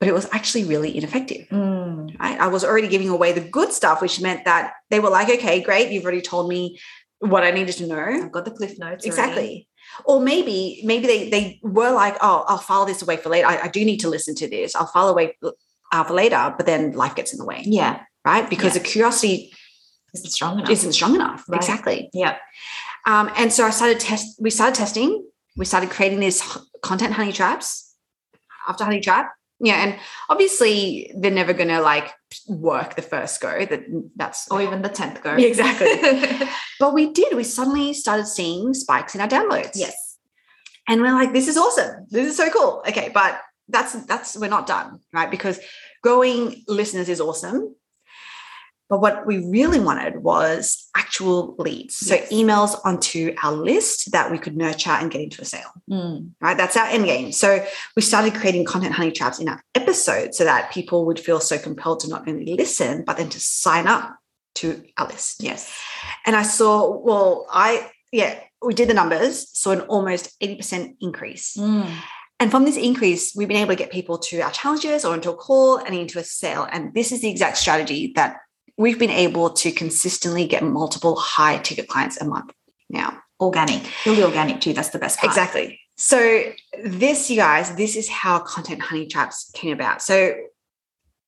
but 0.00 0.08
it 0.08 0.14
was 0.14 0.28
actually 0.32 0.64
really 0.64 0.96
ineffective. 0.96 1.48
Mm. 1.48 2.18
Right? 2.18 2.38
I 2.38 2.48
was 2.48 2.64
already 2.64 2.88
giving 2.88 3.08
away 3.08 3.32
the 3.32 3.40
good 3.40 3.72
stuff, 3.72 4.02
which 4.02 4.20
meant 4.20 4.44
that 4.44 4.72
they 4.90 5.00
were 5.00 5.10
like, 5.10 5.28
okay, 5.28 5.62
great, 5.62 5.90
you've 5.90 6.04
already 6.04 6.20
told 6.20 6.48
me 6.48 6.78
what 7.20 7.44
I 7.44 7.52
needed 7.52 7.76
to 7.76 7.86
know. 7.86 7.96
I've 7.98 8.32
got 8.32 8.44
the 8.44 8.50
cliff 8.50 8.78
notes. 8.78 9.06
Exactly. 9.06 9.34
Already. 9.36 9.68
Or 10.04 10.20
maybe, 10.20 10.82
maybe 10.84 11.06
they 11.06 11.30
they 11.30 11.60
were 11.62 11.92
like, 11.92 12.16
oh, 12.20 12.44
I'll 12.48 12.58
file 12.58 12.86
this 12.86 13.02
away 13.02 13.16
for 13.16 13.28
later. 13.28 13.46
I, 13.46 13.62
I 13.62 13.68
do 13.68 13.84
need 13.84 13.98
to 13.98 14.08
listen 14.08 14.34
to 14.36 14.48
this. 14.48 14.74
I'll 14.74 14.86
file 14.86 15.08
away 15.08 15.36
uh, 15.92 16.02
for 16.02 16.14
later, 16.14 16.52
but 16.56 16.66
then 16.66 16.92
life 16.92 17.14
gets 17.14 17.32
in 17.32 17.38
the 17.38 17.44
way. 17.44 17.62
Yeah. 17.64 18.02
Right. 18.24 18.50
Because 18.50 18.74
yeah. 18.74 18.82
the 18.82 18.88
curiosity 18.88 19.54
isn't 20.14 20.30
strong 20.30 20.58
enough. 20.58 20.70
Isn't 20.70 20.92
strong 20.92 21.14
enough. 21.14 21.44
Right. 21.48 21.56
Exactly. 21.56 22.10
Yeah. 22.12 22.36
Um, 23.06 23.30
and 23.36 23.52
so 23.52 23.64
I 23.64 23.70
started 23.70 24.00
test. 24.00 24.40
We 24.40 24.50
started 24.50 24.74
testing. 24.74 25.26
We 25.56 25.64
started 25.64 25.90
creating 25.90 26.20
these 26.20 26.42
content 26.82 27.12
honey 27.14 27.32
traps 27.32 27.94
after 28.68 28.84
honey 28.84 29.00
trap. 29.00 29.32
Yeah, 29.60 29.84
and 29.84 29.98
obviously 30.28 31.12
they're 31.16 31.30
never 31.30 31.52
going 31.52 31.68
to 31.68 31.80
like 31.80 32.12
work 32.48 32.96
the 32.96 33.02
first 33.02 33.40
go. 33.40 33.64
That 33.64 33.84
that's 34.16 34.50
or 34.50 34.62
even 34.62 34.82
the 34.82 34.88
tenth 34.88 35.22
go. 35.22 35.34
exactly. 35.34 36.48
but 36.80 36.92
we 36.92 37.12
did. 37.12 37.34
We 37.36 37.44
suddenly 37.44 37.94
started 37.94 38.26
seeing 38.26 38.74
spikes 38.74 39.14
in 39.14 39.20
our 39.20 39.28
downloads. 39.28 39.72
Yes. 39.74 40.18
And 40.88 41.00
we're 41.00 41.12
like, 41.12 41.32
this 41.32 41.48
is 41.48 41.56
awesome. 41.56 42.06
This 42.10 42.28
is 42.28 42.36
so 42.36 42.50
cool. 42.50 42.82
Okay, 42.88 43.10
but 43.14 43.40
that's 43.68 43.92
that's 44.04 44.36
we're 44.36 44.48
not 44.48 44.66
done, 44.66 45.00
right? 45.12 45.30
Because 45.30 45.58
growing 46.02 46.64
listeners 46.68 47.08
is 47.08 47.20
awesome. 47.20 47.74
But 48.88 49.00
what 49.00 49.26
we 49.26 49.38
really 49.38 49.80
wanted 49.80 50.22
was 50.22 50.88
actual 50.96 51.54
leads. 51.58 51.96
So 51.96 52.14
yes. 52.14 52.30
emails 52.30 52.78
onto 52.84 53.34
our 53.42 53.52
list 53.52 54.12
that 54.12 54.30
we 54.30 54.38
could 54.38 54.56
nurture 54.56 54.90
and 54.90 55.10
get 55.10 55.22
into 55.22 55.40
a 55.40 55.44
sale. 55.44 55.72
Mm. 55.90 56.30
Right. 56.40 56.56
That's 56.56 56.76
our 56.76 56.86
end 56.86 57.06
game. 57.06 57.32
So 57.32 57.64
we 57.96 58.02
started 58.02 58.34
creating 58.34 58.66
content 58.66 58.94
honey 58.94 59.10
traps 59.10 59.40
in 59.40 59.48
our 59.48 59.62
episodes 59.74 60.36
so 60.36 60.44
that 60.44 60.70
people 60.70 61.06
would 61.06 61.18
feel 61.18 61.40
so 61.40 61.58
compelled 61.58 62.00
to 62.00 62.08
not 62.08 62.28
only 62.28 62.54
listen, 62.54 63.04
but 63.04 63.16
then 63.16 63.30
to 63.30 63.40
sign 63.40 63.86
up 63.86 64.16
to 64.56 64.84
our 64.98 65.08
list. 65.08 65.42
Yes. 65.42 65.76
And 66.26 66.36
I 66.36 66.42
saw, 66.42 66.98
well, 66.98 67.46
I, 67.50 67.90
yeah, 68.12 68.38
we 68.62 68.74
did 68.74 68.88
the 68.88 68.94
numbers, 68.94 69.48
saw 69.58 69.72
an 69.72 69.80
almost 69.82 70.38
80% 70.40 70.96
increase. 71.00 71.56
Mm. 71.56 71.90
And 72.40 72.50
from 72.50 72.64
this 72.64 72.76
increase, 72.76 73.34
we've 73.34 73.48
been 73.48 73.58
able 73.58 73.70
to 73.70 73.76
get 73.76 73.90
people 73.90 74.18
to 74.18 74.40
our 74.40 74.50
challenges 74.50 75.04
or 75.04 75.14
into 75.14 75.30
a 75.30 75.36
call 75.36 75.78
and 75.78 75.94
into 75.94 76.18
a 76.18 76.24
sale. 76.24 76.66
And 76.70 76.92
this 76.92 77.12
is 77.12 77.20
the 77.20 77.30
exact 77.30 77.56
strategy 77.56 78.12
that 78.16 78.38
we've 78.76 78.98
been 78.98 79.10
able 79.10 79.50
to 79.50 79.72
consistently 79.72 80.46
get 80.46 80.62
multiple 80.62 81.16
high 81.16 81.58
ticket 81.58 81.88
clients 81.88 82.20
a 82.20 82.24
month 82.24 82.52
now. 82.88 83.18
Organic, 83.40 83.82
really 84.06 84.22
organic 84.22 84.60
too. 84.60 84.72
That's 84.72 84.90
the 84.90 84.98
best 84.98 85.18
part. 85.18 85.30
Exactly. 85.30 85.80
So, 85.96 86.44
this, 86.82 87.30
you 87.30 87.36
guys, 87.36 87.74
this 87.76 87.96
is 87.96 88.08
how 88.08 88.40
Content 88.40 88.80
Honey 88.80 89.06
Traps 89.06 89.50
came 89.54 89.72
about. 89.72 90.02
So, 90.02 90.34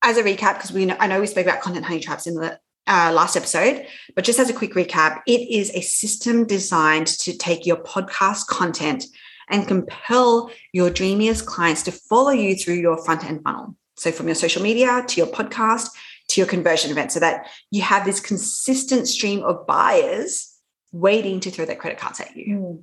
as 0.02 0.16
a 0.16 0.22
recap, 0.22 0.54
because 0.54 0.72
we 0.72 0.86
know, 0.86 0.96
I 0.98 1.06
know 1.06 1.20
we 1.20 1.26
spoke 1.26 1.46
about 1.46 1.60
Content 1.60 1.84
Honey 1.84 2.00
Traps 2.00 2.26
in 2.26 2.34
the 2.34 2.58
uh, 2.86 3.12
last 3.12 3.36
episode, 3.36 3.86
but 4.14 4.24
just 4.24 4.38
as 4.38 4.48
a 4.48 4.54
quick 4.54 4.74
recap, 4.74 5.20
it 5.26 5.40
is 5.52 5.70
a 5.70 5.80
system 5.80 6.46
designed 6.46 7.08
to 7.08 7.36
take 7.36 7.66
your 7.66 7.76
podcast 7.78 8.46
content 8.46 9.04
and 9.50 9.68
compel 9.68 10.50
your 10.72 10.90
dreamiest 10.90 11.46
clients 11.46 11.82
to 11.84 11.92
follow 11.92 12.30
you 12.30 12.56
through 12.56 12.74
your 12.74 12.96
front 13.04 13.24
end 13.24 13.42
funnel. 13.42 13.76
So, 13.96 14.10
from 14.12 14.26
your 14.26 14.34
social 14.34 14.62
media 14.62 15.04
to 15.06 15.16
your 15.16 15.28
podcast 15.28 15.90
to 16.36 16.40
your 16.40 16.48
conversion 16.48 16.90
event 16.90 17.10
so 17.10 17.20
that 17.20 17.48
you 17.70 17.82
have 17.82 18.04
this 18.04 18.20
consistent 18.20 19.08
stream 19.08 19.42
of 19.42 19.66
buyers 19.66 20.54
waiting 20.92 21.40
to 21.40 21.50
throw 21.50 21.64
their 21.64 21.76
credit 21.76 21.98
cards 21.98 22.20
at 22.20 22.36
you. 22.36 22.56
Mm. 22.56 22.82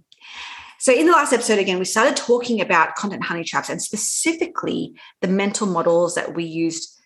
So, 0.79 0.91
in 0.91 1.05
the 1.05 1.13
last 1.13 1.31
episode, 1.31 1.59
again, 1.59 1.79
we 1.79 1.85
started 1.85 2.17
talking 2.17 2.59
about 2.59 2.95
content 2.95 3.23
honey 3.23 3.45
traps 3.45 3.69
and 3.69 3.81
specifically 3.81 4.93
the 5.21 5.29
mental 5.29 5.65
models 5.65 6.15
that 6.15 6.35
we 6.35 6.43
used 6.43 6.99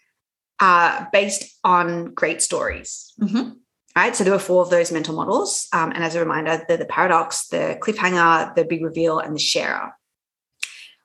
uh, 0.59 1.05
based 1.13 1.55
on 1.63 2.13
great 2.15 2.41
stories. 2.41 3.13
Mm-hmm. 3.21 3.51
Right. 3.95 4.15
So, 4.15 4.23
there 4.23 4.33
were 4.33 4.39
four 4.39 4.63
of 4.63 4.71
those 4.71 4.91
mental 4.91 5.13
models. 5.13 5.67
Um, 5.73 5.91
and 5.91 6.03
as 6.03 6.15
a 6.15 6.19
reminder, 6.19 6.65
the, 6.67 6.77
the 6.77 6.85
paradox, 6.85 7.49
the 7.49 7.77
cliffhanger, 7.79 8.55
the 8.55 8.65
big 8.65 8.83
reveal, 8.83 9.19
and 9.19 9.35
the 9.35 9.39
sharer. 9.39 9.91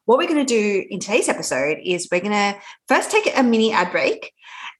What 0.06 0.18
we're 0.18 0.28
going 0.28 0.44
to 0.44 0.54
do 0.54 0.84
in 0.88 0.98
today's 0.98 1.28
episode 1.28 1.78
is 1.84 2.08
we're 2.10 2.20
going 2.20 2.32
to 2.32 2.58
first 2.88 3.10
take 3.10 3.30
a 3.36 3.42
mini 3.42 3.72
ad 3.72 3.92
break 3.92 4.32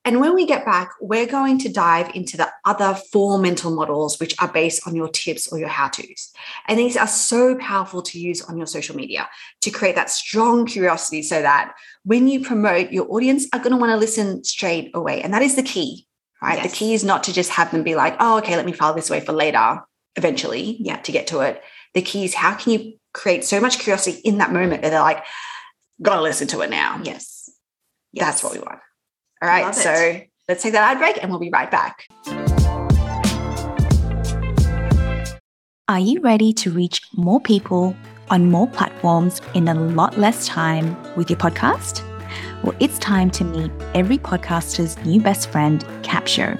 and 0.04 0.20
when 0.20 0.34
we 0.34 0.46
get 0.46 0.64
back, 0.64 0.92
we're 1.00 1.26
going 1.26 1.58
to 1.58 1.72
dive 1.72 2.10
into 2.14 2.36
the 2.36 2.50
other 2.64 2.94
four 3.12 3.38
mental 3.38 3.70
models, 3.70 4.18
which 4.18 4.34
are 4.40 4.48
based 4.48 4.86
on 4.86 4.96
your 4.96 5.08
tips 5.08 5.52
or 5.52 5.58
your 5.58 5.68
how 5.68 5.88
to's. 5.88 6.32
And 6.66 6.78
these 6.78 6.96
are 6.96 7.06
so 7.06 7.56
powerful 7.58 8.02
to 8.02 8.18
use 8.18 8.42
on 8.42 8.56
your 8.56 8.66
social 8.66 8.96
media 8.96 9.28
to 9.60 9.70
create 9.70 9.94
that 9.94 10.10
strong 10.10 10.66
curiosity 10.66 11.22
so 11.22 11.40
that 11.40 11.74
when 12.04 12.26
you 12.26 12.40
promote, 12.40 12.90
your 12.90 13.06
audience 13.12 13.46
are 13.52 13.60
going 13.60 13.70
to 13.70 13.76
want 13.76 13.92
to 13.92 13.96
listen 13.96 14.42
straight 14.42 14.90
away. 14.92 15.22
And 15.22 15.32
that 15.34 15.42
is 15.42 15.54
the 15.54 15.62
key, 15.62 16.08
right? 16.42 16.58
Yes. 16.58 16.72
The 16.72 16.76
key 16.76 16.94
is 16.94 17.04
not 17.04 17.22
to 17.24 17.32
just 17.32 17.50
have 17.50 17.70
them 17.70 17.84
be 17.84 17.94
like, 17.94 18.16
oh, 18.18 18.38
okay, 18.38 18.56
let 18.56 18.66
me 18.66 18.72
file 18.72 18.94
this 18.94 19.08
away 19.08 19.20
for 19.20 19.32
later, 19.32 19.82
eventually, 20.16 20.78
yeah, 20.80 20.96
to 20.96 21.12
get 21.12 21.28
to 21.28 21.40
it. 21.40 21.62
The 21.94 22.02
key 22.02 22.24
is 22.24 22.34
how 22.34 22.54
can 22.54 22.72
you 22.72 22.94
create 23.14 23.44
so 23.44 23.60
much 23.60 23.78
curiosity 23.78 24.18
in 24.24 24.38
that 24.38 24.52
moment 24.52 24.82
that 24.82 24.90
they're 24.90 25.00
like, 25.00 25.24
gotta 26.00 26.22
listen 26.22 26.48
to 26.48 26.62
it 26.62 26.70
now. 26.70 27.00
Yes. 27.04 27.48
yes. 28.12 28.24
That's 28.24 28.42
what 28.42 28.54
we 28.54 28.58
want. 28.58 28.80
All 29.42 29.48
right. 29.48 29.74
So 29.74 30.20
let's 30.48 30.62
take 30.62 30.72
that 30.72 30.92
ad 30.92 30.98
break 30.98 31.20
and 31.20 31.28
we'll 31.28 31.40
be 31.40 31.50
right 31.50 31.68
back. 31.68 32.06
Are 35.88 35.98
you 35.98 36.20
ready 36.20 36.52
to 36.54 36.70
reach 36.70 37.02
more 37.16 37.40
people 37.40 37.96
on 38.30 38.50
more 38.50 38.68
platforms 38.68 39.40
in 39.54 39.66
a 39.66 39.74
lot 39.74 40.16
less 40.16 40.46
time 40.46 40.96
with 41.16 41.28
your 41.28 41.40
podcast? 41.40 42.02
Well, 42.62 42.74
it's 42.78 43.00
time 43.00 43.30
to 43.32 43.44
meet 43.44 43.72
every 43.94 44.16
podcaster's 44.16 44.96
new 45.04 45.20
best 45.20 45.50
friend, 45.50 45.84
Capsho. 46.02 46.56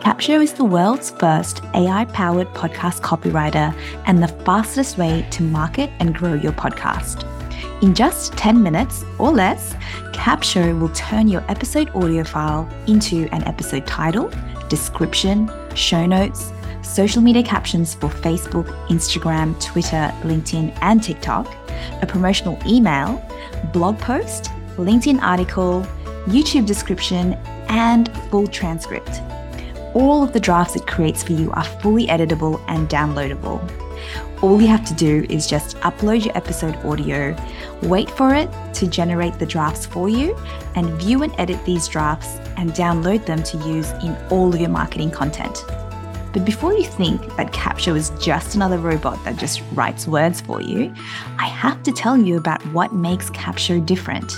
Capsho 0.00 0.42
is 0.42 0.54
the 0.54 0.64
world's 0.64 1.10
first 1.10 1.62
AI 1.74 2.06
powered 2.06 2.48
podcast 2.54 3.02
copywriter 3.02 3.78
and 4.06 4.22
the 4.22 4.28
fastest 4.28 4.96
way 4.96 5.26
to 5.32 5.42
market 5.42 5.90
and 5.98 6.14
grow 6.14 6.32
your 6.32 6.52
podcast. 6.52 7.30
In 7.82 7.94
just 7.94 8.32
10 8.32 8.62
minutes 8.62 9.04
or 9.18 9.30
less, 9.30 9.74
Capsho 10.14 10.80
will 10.80 10.88
turn 10.90 11.28
your 11.28 11.44
episode 11.50 11.90
audio 11.94 12.24
file 12.24 12.66
into 12.86 13.28
an 13.32 13.44
episode 13.44 13.86
title, 13.86 14.32
description, 14.70 15.50
show 15.74 16.06
notes, 16.06 16.52
social 16.82 17.20
media 17.20 17.42
captions 17.42 17.94
for 17.94 18.08
Facebook, 18.08 18.64
Instagram, 18.88 19.60
Twitter, 19.62 20.10
LinkedIn, 20.22 20.76
and 20.80 21.02
TikTok, 21.02 21.54
a 22.00 22.06
promotional 22.06 22.58
email, 22.66 23.22
blog 23.74 23.98
post, 23.98 24.50
LinkedIn 24.76 25.20
article, 25.20 25.86
YouTube 26.28 26.64
description, 26.64 27.34
and 27.68 28.10
full 28.30 28.46
transcript. 28.46 29.20
All 29.92 30.22
of 30.22 30.32
the 30.32 30.40
drafts 30.40 30.76
it 30.76 30.86
creates 30.86 31.22
for 31.22 31.32
you 31.32 31.50
are 31.52 31.64
fully 31.64 32.06
editable 32.06 32.58
and 32.68 32.88
downloadable. 32.88 33.85
All 34.42 34.60
you 34.60 34.68
have 34.68 34.84
to 34.86 34.94
do 34.94 35.26
is 35.28 35.46
just 35.46 35.76
upload 35.78 36.24
your 36.24 36.36
episode 36.36 36.76
audio, 36.84 37.36
wait 37.82 38.10
for 38.10 38.34
it 38.34 38.50
to 38.74 38.86
generate 38.86 39.38
the 39.38 39.46
drafts 39.46 39.86
for 39.86 40.08
you, 40.08 40.36
and 40.74 40.90
view 41.00 41.22
and 41.22 41.34
edit 41.38 41.64
these 41.64 41.88
drafts 41.88 42.38
and 42.56 42.70
download 42.72 43.26
them 43.26 43.42
to 43.42 43.56
use 43.58 43.90
in 44.04 44.16
all 44.30 44.52
of 44.52 44.60
your 44.60 44.70
marketing 44.70 45.10
content. 45.10 45.64
But 46.32 46.44
before 46.44 46.74
you 46.74 46.84
think 46.84 47.34
that 47.36 47.52
Capsho 47.54 47.96
is 47.96 48.10
just 48.20 48.56
another 48.56 48.76
robot 48.76 49.24
that 49.24 49.38
just 49.38 49.62
writes 49.72 50.06
words 50.06 50.42
for 50.42 50.60
you, 50.60 50.94
I 51.38 51.46
have 51.46 51.82
to 51.84 51.92
tell 51.92 52.18
you 52.18 52.36
about 52.36 52.60
what 52.74 52.92
makes 52.92 53.30
Capsho 53.30 53.84
different. 53.84 54.36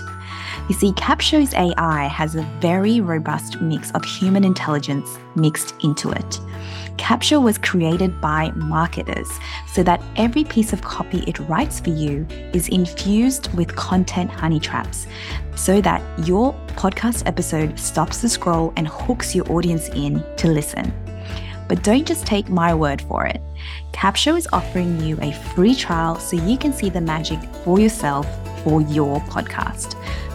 You 0.69 0.75
see, 0.77 0.93
Capsho's 0.93 1.55
AI 1.55 2.07
has 2.07 2.37
a 2.37 2.43
very 2.61 3.01
robust 3.01 3.61
mix 3.61 3.91
of 3.93 4.05
human 4.05 4.45
intelligence 4.45 5.19
mixed 5.35 5.75
into 5.83 6.11
it. 6.11 6.41
Capsho 6.99 7.43
was 7.43 7.57
created 7.57 8.21
by 8.21 8.50
marketers 8.57 9.28
so 9.67 9.83
that 9.85 10.02
every 10.17 10.45
piece 10.45 10.73
of 10.73 10.83
copy 10.83 11.21
it 11.26 11.38
writes 11.40 11.81
for 11.81 11.90
you 11.90 12.26
is 12.52 12.69
infused 12.69 13.55
with 13.55 13.75
content 13.76 14.31
honey 14.31 14.61
traps 14.61 15.07
so 15.55 15.81
that 15.81 16.02
your 16.26 16.52
podcast 16.76 17.23
episode 17.26 17.78
stops 17.78 18.21
the 18.21 18.28
scroll 18.28 18.73
and 18.76 18.87
hooks 18.88 19.35
your 19.35 19.50
audience 19.50 19.88
in 19.90 20.23
to 20.37 20.49
listen. 20.49 20.93
But 21.69 21.83
don't 21.83 22.07
just 22.07 22.26
take 22.26 22.49
my 22.49 22.75
word 22.75 23.00
for 23.02 23.26
it. 23.26 23.40
Capsho 23.93 24.37
is 24.37 24.49
offering 24.52 25.00
you 25.00 25.19
a 25.23 25.33
free 25.55 25.75
trial 25.75 26.17
so 26.17 26.37
you 26.37 26.59
can 26.59 26.73
see 26.73 26.90
the 26.90 27.00
magic 27.00 27.38
for 27.64 27.78
yourself 27.78 28.26
for 28.62 28.83
your 28.83 29.21
podcast. 29.21 29.95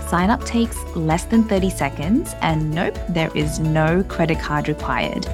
Sign 0.10 0.29
up 0.29 0.43
takes 0.46 0.77
less 0.96 1.24
than 1.25 1.43
30 1.43 1.70
seconds, 1.72 2.36
and 2.41 2.70
nope, 2.72 2.98
there 3.10 3.36
is 3.36 3.60
no 3.60 4.03
credit 4.03 4.39
card 4.39 4.67
required. 4.67 5.25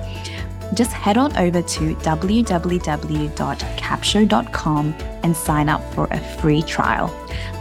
Just 0.73 0.91
head 0.91 1.17
on 1.17 1.35
over 1.37 1.61
to 1.61 1.95
www.capsho.com 1.95 4.95
and 5.23 5.35
sign 5.35 5.69
up 5.69 5.93
for 5.93 6.07
a 6.11 6.19
free 6.37 6.61
trial. 6.61 7.07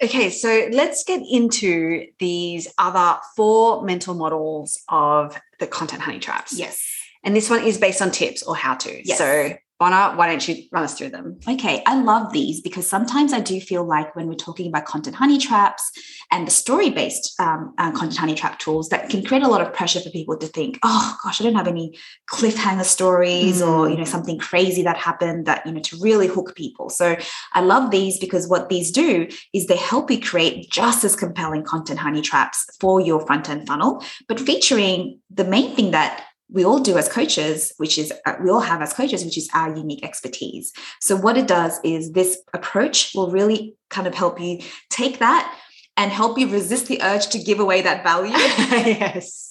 Okay, 0.00 0.30
so 0.30 0.68
let's 0.70 1.02
get 1.02 1.22
into 1.28 2.06
these 2.20 2.72
other 2.78 3.18
four 3.34 3.82
mental 3.82 4.14
models 4.14 4.80
of 4.88 5.36
the 5.58 5.66
content 5.66 6.02
honey 6.02 6.20
traps. 6.20 6.56
Yes. 6.56 6.80
And 7.24 7.34
this 7.34 7.50
one 7.50 7.64
is 7.64 7.78
based 7.78 8.00
on 8.00 8.12
tips 8.12 8.44
or 8.44 8.54
how 8.54 8.76
to. 8.76 9.02
Yes. 9.04 9.18
So, 9.18 9.54
Bonner, 9.78 10.16
why 10.16 10.26
don't 10.26 10.46
you 10.48 10.64
run 10.72 10.82
us 10.82 10.98
through 10.98 11.10
them? 11.10 11.38
Okay, 11.48 11.84
I 11.86 12.02
love 12.02 12.32
these 12.32 12.60
because 12.60 12.84
sometimes 12.84 13.32
I 13.32 13.38
do 13.38 13.60
feel 13.60 13.84
like 13.84 14.14
when 14.16 14.26
we're 14.26 14.34
talking 14.34 14.66
about 14.66 14.86
content 14.86 15.14
honey 15.14 15.38
traps 15.38 15.92
and 16.32 16.48
the 16.48 16.50
story 16.50 16.90
based 16.90 17.40
um, 17.40 17.74
uh, 17.78 17.92
content 17.92 18.16
honey 18.16 18.34
trap 18.34 18.58
tools, 18.58 18.88
that 18.88 19.08
can 19.08 19.24
create 19.24 19.44
a 19.44 19.48
lot 19.48 19.60
of 19.60 19.72
pressure 19.72 20.00
for 20.00 20.10
people 20.10 20.36
to 20.36 20.48
think, 20.48 20.80
oh 20.82 21.16
gosh, 21.22 21.40
I 21.40 21.44
don't 21.44 21.54
have 21.54 21.68
any 21.68 21.96
cliffhanger 22.28 22.84
stories 22.84 23.62
mm. 23.62 23.68
or 23.68 23.88
you 23.88 23.96
know 23.96 24.04
something 24.04 24.36
crazy 24.38 24.82
that 24.82 24.96
happened 24.96 25.46
that 25.46 25.64
you 25.64 25.70
know 25.70 25.80
to 25.80 25.96
really 26.00 26.26
hook 26.26 26.56
people. 26.56 26.90
So 26.90 27.16
I 27.54 27.60
love 27.60 27.92
these 27.92 28.18
because 28.18 28.48
what 28.48 28.70
these 28.70 28.90
do 28.90 29.28
is 29.54 29.66
they 29.66 29.76
help 29.76 30.10
you 30.10 30.20
create 30.20 30.72
just 30.72 31.04
as 31.04 31.14
compelling 31.14 31.62
content 31.62 32.00
honey 32.00 32.20
traps 32.20 32.66
for 32.80 33.00
your 33.00 33.24
front 33.24 33.48
end 33.48 33.68
funnel, 33.68 34.02
but 34.26 34.40
featuring 34.40 35.20
the 35.30 35.44
main 35.44 35.76
thing 35.76 35.92
that 35.92 36.24
we 36.50 36.64
all 36.64 36.78
do 36.78 36.96
as 36.96 37.08
coaches, 37.08 37.72
which 37.76 37.98
is 37.98 38.12
uh, 38.26 38.34
we 38.42 38.50
all 38.50 38.60
have 38.60 38.80
as 38.80 38.92
coaches, 38.92 39.24
which 39.24 39.36
is 39.36 39.48
our 39.54 39.76
unique 39.76 40.04
expertise. 40.04 40.72
So, 41.00 41.16
what 41.16 41.36
it 41.36 41.46
does 41.46 41.78
is 41.84 42.12
this 42.12 42.38
approach 42.54 43.12
will 43.14 43.30
really 43.30 43.76
kind 43.90 44.06
of 44.06 44.14
help 44.14 44.40
you 44.40 44.60
take 44.90 45.18
that 45.18 45.54
and 45.96 46.10
help 46.10 46.38
you 46.38 46.48
resist 46.48 46.86
the 46.86 47.02
urge 47.02 47.26
to 47.28 47.38
give 47.38 47.60
away 47.60 47.82
that 47.82 48.02
value. 48.02 48.32
yes. 48.32 49.44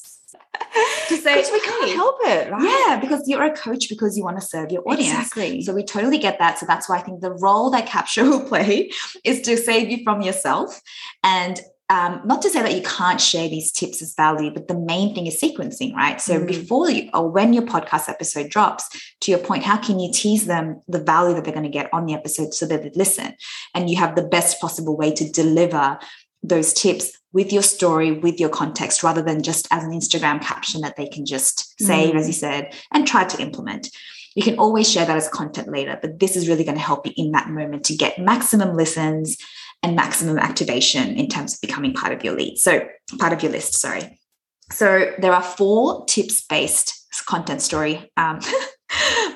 to 1.07 1.17
say 1.17 1.43
we 1.51 1.59
can't 1.59 1.91
help 1.91 2.17
it, 2.23 2.51
right? 2.51 2.87
Yeah, 2.87 2.99
because 2.99 3.23
you're 3.27 3.43
a 3.43 3.55
coach 3.55 3.89
because 3.89 4.17
you 4.17 4.23
want 4.23 4.39
to 4.39 4.45
serve 4.45 4.71
your 4.71 4.81
audience. 4.87 5.11
Exactly. 5.11 5.61
So 5.61 5.73
we 5.73 5.83
totally 5.83 6.17
get 6.17 6.39
that. 6.39 6.57
So 6.57 6.65
that's 6.65 6.89
why 6.89 6.97
I 6.97 7.01
think 7.01 7.21
the 7.21 7.33
role 7.33 7.69
that 7.71 7.87
Capsho 7.87 8.23
will 8.29 8.47
play 8.47 8.91
is 9.23 9.41
to 9.41 9.55
save 9.55 9.89
you 9.91 10.03
from 10.03 10.21
yourself 10.21 10.81
and 11.23 11.59
um, 11.89 12.21
not 12.25 12.41
to 12.41 12.49
say 12.49 12.61
that 12.61 12.75
you 12.75 12.81
can't 12.81 13.21
share 13.21 13.47
these 13.47 13.71
tips 13.71 14.01
as 14.01 14.13
value, 14.13 14.51
but 14.51 14.67
the 14.67 14.77
main 14.77 15.15
thing 15.15 15.25
is 15.25 15.39
sequencing, 15.39 15.93
right? 15.93 16.19
So 16.19 16.39
mm. 16.39 16.47
before 16.47 16.89
you 16.89 17.09
or 17.13 17.29
when 17.29 17.53
your 17.53 17.63
podcast 17.63 18.09
episode 18.09 18.49
drops, 18.49 18.89
to 19.21 19.31
your 19.31 19.39
point, 19.39 19.63
how 19.63 19.77
can 19.77 19.97
you 19.97 20.11
tease 20.11 20.47
them 20.47 20.81
the 20.89 20.99
value 20.99 21.33
that 21.35 21.45
they're 21.45 21.53
going 21.53 21.63
to 21.63 21.69
get 21.69 21.89
on 21.93 22.05
the 22.05 22.13
episode 22.13 22.53
so 22.53 22.65
that 22.65 22.83
they 22.83 22.91
listen? 22.93 23.33
And 23.73 23.89
you 23.89 23.95
have 23.97 24.15
the 24.15 24.27
best 24.27 24.59
possible 24.59 24.97
way 24.97 25.13
to 25.13 25.31
deliver 25.31 25.97
those 26.43 26.73
tips 26.73 27.17
with 27.31 27.53
your 27.53 27.63
story, 27.63 28.11
with 28.11 28.37
your 28.37 28.49
context, 28.49 29.01
rather 29.01 29.21
than 29.21 29.41
just 29.41 29.67
as 29.71 29.83
an 29.83 29.91
Instagram 29.91 30.41
caption 30.41 30.81
that 30.81 30.97
they 30.97 31.07
can 31.07 31.25
just 31.25 31.81
save, 31.81 32.13
mm. 32.13 32.19
as 32.19 32.27
you 32.27 32.33
said, 32.33 32.73
and 32.91 33.07
try 33.07 33.23
to 33.23 33.41
implement. 33.41 33.89
You 34.35 34.43
can 34.43 34.59
always 34.59 34.91
share 34.91 35.05
that 35.05 35.17
as 35.17 35.29
content 35.29 35.69
later, 35.69 35.97
but 36.01 36.19
this 36.19 36.35
is 36.35 36.49
really 36.49 36.65
going 36.65 36.77
to 36.77 36.83
help 36.83 37.07
you 37.07 37.13
in 37.15 37.31
that 37.31 37.49
moment 37.49 37.85
to 37.85 37.95
get 37.95 38.19
maximum 38.19 38.75
listens 38.75 39.37
and 39.83 39.95
maximum 39.95 40.37
activation 40.39 41.15
in 41.15 41.27
terms 41.27 41.53
of 41.53 41.61
becoming 41.61 41.93
part 41.93 42.13
of 42.13 42.23
your 42.23 42.35
lead. 42.35 42.57
So, 42.57 42.87
part 43.19 43.33
of 43.33 43.43
your 43.43 43.51
list, 43.51 43.79
sorry. 43.79 44.19
So, 44.71 45.13
there 45.19 45.33
are 45.33 45.43
four 45.43 46.05
tips 46.05 46.43
based 46.45 46.97
content 47.25 47.61
story 47.61 48.11
um, 48.17 48.39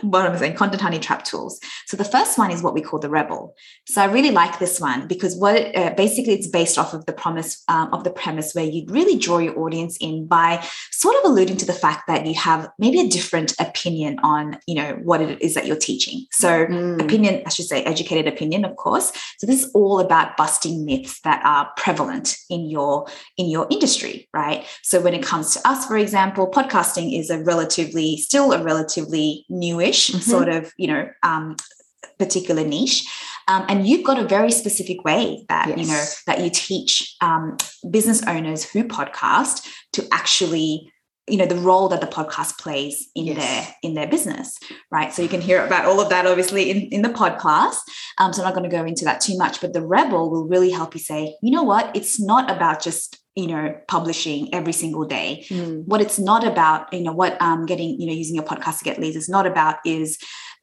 what 0.02 0.26
I'm 0.26 0.38
saying, 0.38 0.56
content 0.56 0.82
honey 0.82 1.00
trap 1.00 1.24
tools. 1.24 1.60
So 1.88 1.98
the 1.98 2.06
first 2.06 2.38
one 2.38 2.52
is 2.52 2.62
what 2.62 2.74
we 2.74 2.82
call 2.82 3.00
the 3.00 3.10
rebel. 3.10 3.56
So 3.88 4.02
I 4.02 4.06
really 4.06 4.32
like 4.32 4.60
this 4.60 4.80
one 4.80 5.08
because 5.08 5.36
what 5.36 5.56
it, 5.56 5.76
uh, 5.76 5.94
basically 5.96 6.34
it's 6.34 6.48
based 6.48 6.78
off 6.78 6.94
of 6.94 7.06
the 7.06 7.14
promise 7.14 7.64
um, 7.68 7.94
of 7.94 8.04
the 8.04 8.12
premise 8.12 8.54
where 8.54 8.66
you 8.66 8.86
really 8.88 9.18
draw 9.18 9.38
your 9.38 9.58
audience 9.60 9.98
in 10.00 10.28
by 10.28 10.64
sort 10.92 11.16
of 11.18 11.26
alluding 11.26 11.58
to 11.58 11.66
the 11.66 11.74
fact 11.74 12.08
that 12.08 12.26
you 12.26 12.34
have 12.34 12.70
maybe 12.80 13.00
a 13.00 13.08
different 13.08 13.54
opinion 13.60 14.20
on 14.24 14.58
you 14.68 14.76
know 14.76 15.00
what 15.04 15.22
it 15.22 15.42
is 15.42 15.54
that 15.56 15.66
you're 15.66 15.76
teaching. 15.76 16.26
So 16.32 16.66
mm. 16.66 17.02
opinion, 17.02 17.44
I 17.46 17.50
should 17.50 17.66
say, 17.66 17.84
educated 17.84 18.32
opinion, 18.32 18.66
of 18.66 18.76
course. 18.76 19.12
So 19.38 19.48
this 19.48 19.64
is 19.64 19.72
all 19.74 20.00
about 20.00 20.38
busting 20.38 20.86
myths 20.86 21.22
that 21.22 21.42
are 21.46 21.70
prevalent 21.78 22.38
in 22.50 22.70
your 22.70 23.08
in 23.38 23.50
your 23.50 23.68
industry, 23.70 24.28
right? 24.34 24.66
So 24.84 25.02
when 25.02 25.14
it 25.14 25.24
comes 25.24 25.54
to 25.54 25.68
us, 25.68 25.86
for 25.86 25.98
example, 25.98 26.50
podcasting 26.50 27.18
is 27.18 27.30
a 27.30 27.40
relatively 27.44 28.18
still 28.18 28.54
a 28.54 28.64
relatively 28.64 29.46
newish 29.82 30.10
mm-hmm. 30.10 30.20
sort 30.20 30.50
of 30.50 30.72
you 30.78 30.88
know 30.88 31.10
um, 31.24 31.56
particular 32.18 32.64
niche 32.64 33.08
um, 33.48 33.66
and 33.68 33.88
you've 33.88 34.06
got 34.06 34.20
a 34.20 34.28
very 34.28 34.52
specific 34.52 35.04
way 35.04 35.46
that 35.50 35.68
yes. 35.70 35.78
you 35.78 35.86
know 35.88 36.06
that 36.28 36.44
you 36.44 36.50
teach 36.50 37.16
um, 37.22 37.58
business 37.90 38.22
owners 38.28 38.64
who 38.64 38.84
podcast 38.84 39.68
to 39.94 40.08
actually 40.12 40.92
you 41.28 41.38
know 41.38 41.46
the 41.46 41.56
role 41.56 41.88
that 41.90 42.02
the 42.02 42.08
podcast 42.08 42.58
plays 42.58 43.10
in 43.16 43.26
yes. 43.26 43.38
their 43.38 43.76
in 43.84 43.94
their 43.94 44.08
business 44.08 44.58
right? 44.92 45.14
So 45.14 45.22
you 45.22 45.30
can 45.30 45.42
hear 45.42 45.66
about 45.66 45.86
all 45.86 46.00
of 46.00 46.10
that 46.10 46.26
obviously 46.26 46.70
in, 46.70 46.82
in 46.90 47.02
the 47.02 47.10
podcast. 47.10 47.78
Um, 48.18 48.34
so 48.34 48.42
i'm 48.42 48.48
not 48.48 48.56
going 48.56 48.70
to 48.70 48.76
go 48.76 48.84
into 48.84 49.06
that 49.06 49.22
too 49.22 49.38
much 49.38 49.62
but 49.62 49.74
the 49.74 49.86
rebel 49.86 50.30
will 50.30 50.48
really 50.48 50.70
help 50.70 50.94
you 50.94 51.00
say 51.00 51.36
you 51.42 51.52
know 51.52 51.64
what? 51.64 51.96
It's 51.96 52.20
not 52.20 52.52
about 52.52 52.82
just 52.82 53.18
you 53.36 53.48
know 53.48 53.78
publishing 53.88 54.54
every 54.54 54.74
single 54.74 55.06
day. 55.06 55.46
Mm. 55.50 55.86
what 55.86 56.02
it's 56.02 56.20
not 56.20 56.46
about 56.46 56.92
you 56.94 57.02
know 57.02 57.14
what 57.14 57.42
um 57.42 57.66
getting 57.66 58.00
you 58.00 58.08
know 58.08 58.14
using 58.14 58.36
your 58.36 58.44
podcast 58.44 58.80
to 58.80 58.84
get 58.84 59.00
leads 59.00 59.16
is 59.16 59.30
not 59.30 59.46
about 59.46 59.78
is 59.86 60.18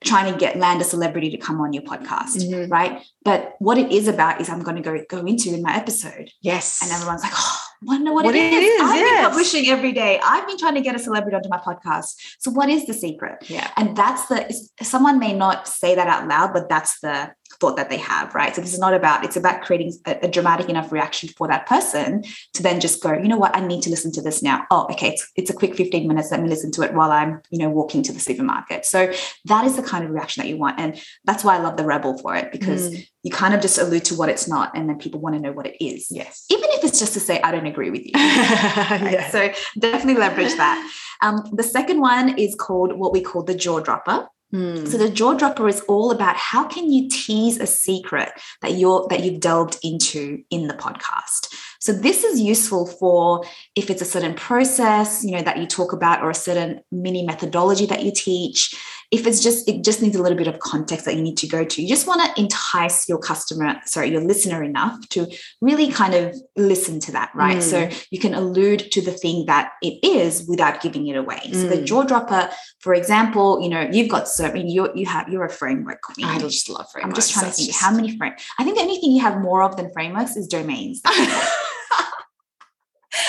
trying 0.04 0.32
to 0.32 0.38
get 0.38 0.56
land 0.56 0.80
a 0.80 0.84
celebrity 0.84 1.30
to 1.30 1.36
come 1.36 1.60
on 1.60 1.72
your 1.72 1.82
podcast 1.82 2.36
mm-hmm. 2.36 2.70
right? 2.70 3.02
But 3.24 3.56
what 3.58 3.78
it 3.78 3.90
is 3.90 4.08
about 4.08 4.40
is 4.40 4.48
i'm 4.48 4.62
going 4.62 4.76
to 4.76 4.82
go 4.82 4.98
go 5.08 5.24
into 5.24 5.54
in 5.54 5.62
my 5.62 5.74
episode. 5.74 6.30
Yes. 6.42 6.80
And 6.82 6.92
everyone's 6.92 7.22
like 7.22 7.32
oh 7.34 7.67
wonder 7.82 8.12
what, 8.12 8.24
what 8.24 8.34
it, 8.34 8.52
is. 8.52 8.54
it 8.54 8.62
is. 8.62 8.80
I've 8.82 8.96
yes. 8.96 9.22
been 9.22 9.30
publishing 9.30 9.68
every 9.68 9.92
day. 9.92 10.20
I've 10.24 10.46
been 10.46 10.58
trying 10.58 10.74
to 10.74 10.80
get 10.80 10.94
a 10.94 10.98
celebrity 10.98 11.36
onto 11.36 11.48
my 11.48 11.58
podcast. 11.58 12.14
So 12.38 12.50
what 12.50 12.68
is 12.68 12.86
the 12.86 12.94
secret? 12.94 13.48
Yeah. 13.48 13.70
And 13.76 13.96
that's 13.96 14.26
the 14.26 14.52
someone 14.82 15.18
may 15.18 15.32
not 15.32 15.68
say 15.68 15.94
that 15.94 16.08
out 16.08 16.28
loud, 16.28 16.52
but 16.52 16.68
that's 16.68 17.00
the 17.00 17.32
thought 17.60 17.76
that 17.76 17.90
they 17.90 17.96
have, 17.96 18.34
right? 18.34 18.54
So 18.54 18.60
this 18.60 18.72
is 18.72 18.78
not 18.78 18.94
about, 18.94 19.24
it's 19.24 19.36
about 19.36 19.62
creating 19.62 19.92
a, 20.06 20.18
a, 20.22 20.28
dramatic 20.28 20.68
enough 20.68 20.92
reaction 20.92 21.28
for 21.30 21.48
that 21.48 21.66
person 21.66 22.22
to 22.54 22.62
then 22.62 22.80
just 22.80 23.02
go, 23.02 23.12
you 23.12 23.26
know 23.26 23.36
what, 23.36 23.56
I 23.56 23.60
need 23.60 23.82
to 23.82 23.90
listen 23.90 24.12
to 24.12 24.22
this 24.22 24.42
now. 24.42 24.64
Oh, 24.70 24.86
okay, 24.92 25.08
it's, 25.08 25.30
it's 25.34 25.50
a 25.50 25.54
quick 25.54 25.74
15 25.74 26.06
minutes. 26.06 26.30
Let 26.30 26.42
me 26.42 26.48
listen 26.48 26.70
to 26.72 26.82
it 26.82 26.94
while 26.94 27.10
I'm, 27.10 27.40
you 27.50 27.58
know, 27.58 27.68
walking 27.68 28.02
to 28.04 28.12
the 28.12 28.20
supermarket. 28.20 28.84
So 28.84 29.12
that 29.46 29.64
is 29.64 29.76
the 29.76 29.82
kind 29.82 30.04
of 30.04 30.10
reaction 30.10 30.42
that 30.42 30.48
you 30.48 30.56
want. 30.56 30.78
And 30.78 31.00
that's 31.24 31.42
why 31.42 31.56
I 31.56 31.58
love 31.58 31.76
the 31.76 31.84
rebel 31.84 32.16
for 32.18 32.36
it 32.36 32.52
because 32.52 32.90
mm. 32.90 33.08
you 33.24 33.32
kind 33.32 33.54
of 33.54 33.60
just 33.60 33.78
allude 33.78 34.04
to 34.06 34.14
what 34.14 34.28
it's 34.28 34.46
not 34.46 34.76
and 34.76 34.88
then 34.88 34.98
people 34.98 35.20
want 35.20 35.34
to 35.34 35.40
know 35.40 35.52
what 35.52 35.66
it 35.66 35.84
is. 35.84 36.10
Yes. 36.10 36.46
Even 36.50 36.70
if 36.70 36.84
it's 36.84 37.00
just 37.00 37.14
to 37.14 37.20
say, 37.20 37.40
I 37.42 37.50
don't 37.50 37.66
agree 37.66 37.90
with 37.90 38.04
you. 38.04 38.12
right? 38.14 39.12
yeah. 39.12 39.30
So 39.30 39.52
definitely 39.78 40.20
leverage 40.20 40.54
that. 40.56 40.92
Um, 41.22 41.42
the 41.52 41.62
second 41.64 42.00
one 42.00 42.38
is 42.38 42.54
called 42.54 42.92
what 42.92 43.12
we 43.12 43.20
call 43.20 43.42
the 43.42 43.54
jaw 43.54 43.80
dropper. 43.80 44.28
Mm. 44.52 44.88
So 44.88 44.96
the 44.96 45.10
jaw 45.10 45.34
dropper 45.34 45.68
is 45.68 45.82
all 45.82 46.10
about 46.10 46.36
how 46.36 46.64
can 46.64 46.90
you 46.90 47.08
tease 47.10 47.58
a 47.58 47.66
secret 47.66 48.30
that 48.62 48.74
you're 48.74 49.06
that 49.10 49.22
you've 49.22 49.40
delved 49.40 49.76
into 49.82 50.42
in 50.50 50.68
the 50.68 50.74
podcast. 50.74 51.54
So 51.80 51.92
this 51.92 52.24
is 52.24 52.40
useful 52.40 52.86
for 52.86 53.44
if 53.76 53.90
it's 53.90 54.02
a 54.02 54.06
certain 54.06 54.34
process, 54.34 55.22
you 55.22 55.32
know, 55.32 55.42
that 55.42 55.58
you 55.58 55.66
talk 55.66 55.92
about 55.92 56.22
or 56.22 56.30
a 56.30 56.34
certain 56.34 56.80
mini 56.90 57.26
methodology 57.26 57.86
that 57.86 58.02
you 58.02 58.12
teach 58.14 58.74
if 59.10 59.26
it's 59.26 59.42
just 59.42 59.68
it 59.68 59.82
just 59.82 60.02
needs 60.02 60.16
a 60.16 60.22
little 60.22 60.36
bit 60.36 60.46
of 60.46 60.58
context 60.58 61.06
that 61.06 61.16
you 61.16 61.22
need 61.22 61.36
to 61.36 61.46
go 61.46 61.64
to 61.64 61.82
you 61.82 61.88
just 61.88 62.06
want 62.06 62.20
to 62.20 62.40
entice 62.40 63.08
your 63.08 63.18
customer 63.18 63.76
sorry 63.86 64.10
your 64.10 64.20
listener 64.20 64.62
enough 64.62 64.96
to 65.08 65.26
really 65.60 65.90
kind 65.90 66.14
of 66.14 66.36
listen 66.56 67.00
to 67.00 67.12
that 67.12 67.30
right 67.34 67.58
mm. 67.58 67.62
so 67.62 67.88
you 68.10 68.18
can 68.18 68.34
allude 68.34 68.90
to 68.92 69.00
the 69.00 69.12
thing 69.12 69.46
that 69.46 69.72
it 69.82 69.98
is 70.02 70.46
without 70.48 70.82
giving 70.82 71.06
it 71.06 71.16
away 71.16 71.40
mm. 71.46 71.54
so 71.54 71.68
the 71.68 71.76
mm. 71.76 71.86
jaw 71.86 72.02
dropper 72.02 72.50
for 72.80 72.94
example 72.94 73.60
you 73.62 73.68
know 73.68 73.88
you've 73.90 74.08
got 74.08 74.28
so 74.28 74.46
I 74.46 74.52
mean, 74.52 74.68
you 74.68 74.90
you 74.94 75.06
have 75.06 75.28
you're 75.28 75.44
a 75.44 75.50
framework 75.50 76.02
queen 76.02 76.26
i 76.26 76.38
just 76.38 76.68
love 76.68 76.86
frameworks 76.90 77.10
i'm 77.10 77.14
just 77.14 77.32
trying 77.32 77.46
That's 77.46 77.56
to 77.56 77.62
think 77.62 77.72
just... 77.72 77.82
how 77.82 77.94
many 77.94 78.16
frame 78.16 78.34
i 78.58 78.64
think 78.64 78.76
the 78.76 78.82
only 78.82 78.96
thing 78.96 79.12
you 79.12 79.22
have 79.22 79.40
more 79.40 79.62
of 79.62 79.76
than 79.76 79.90
frameworks 79.92 80.36
is 80.36 80.46
domains 80.46 81.00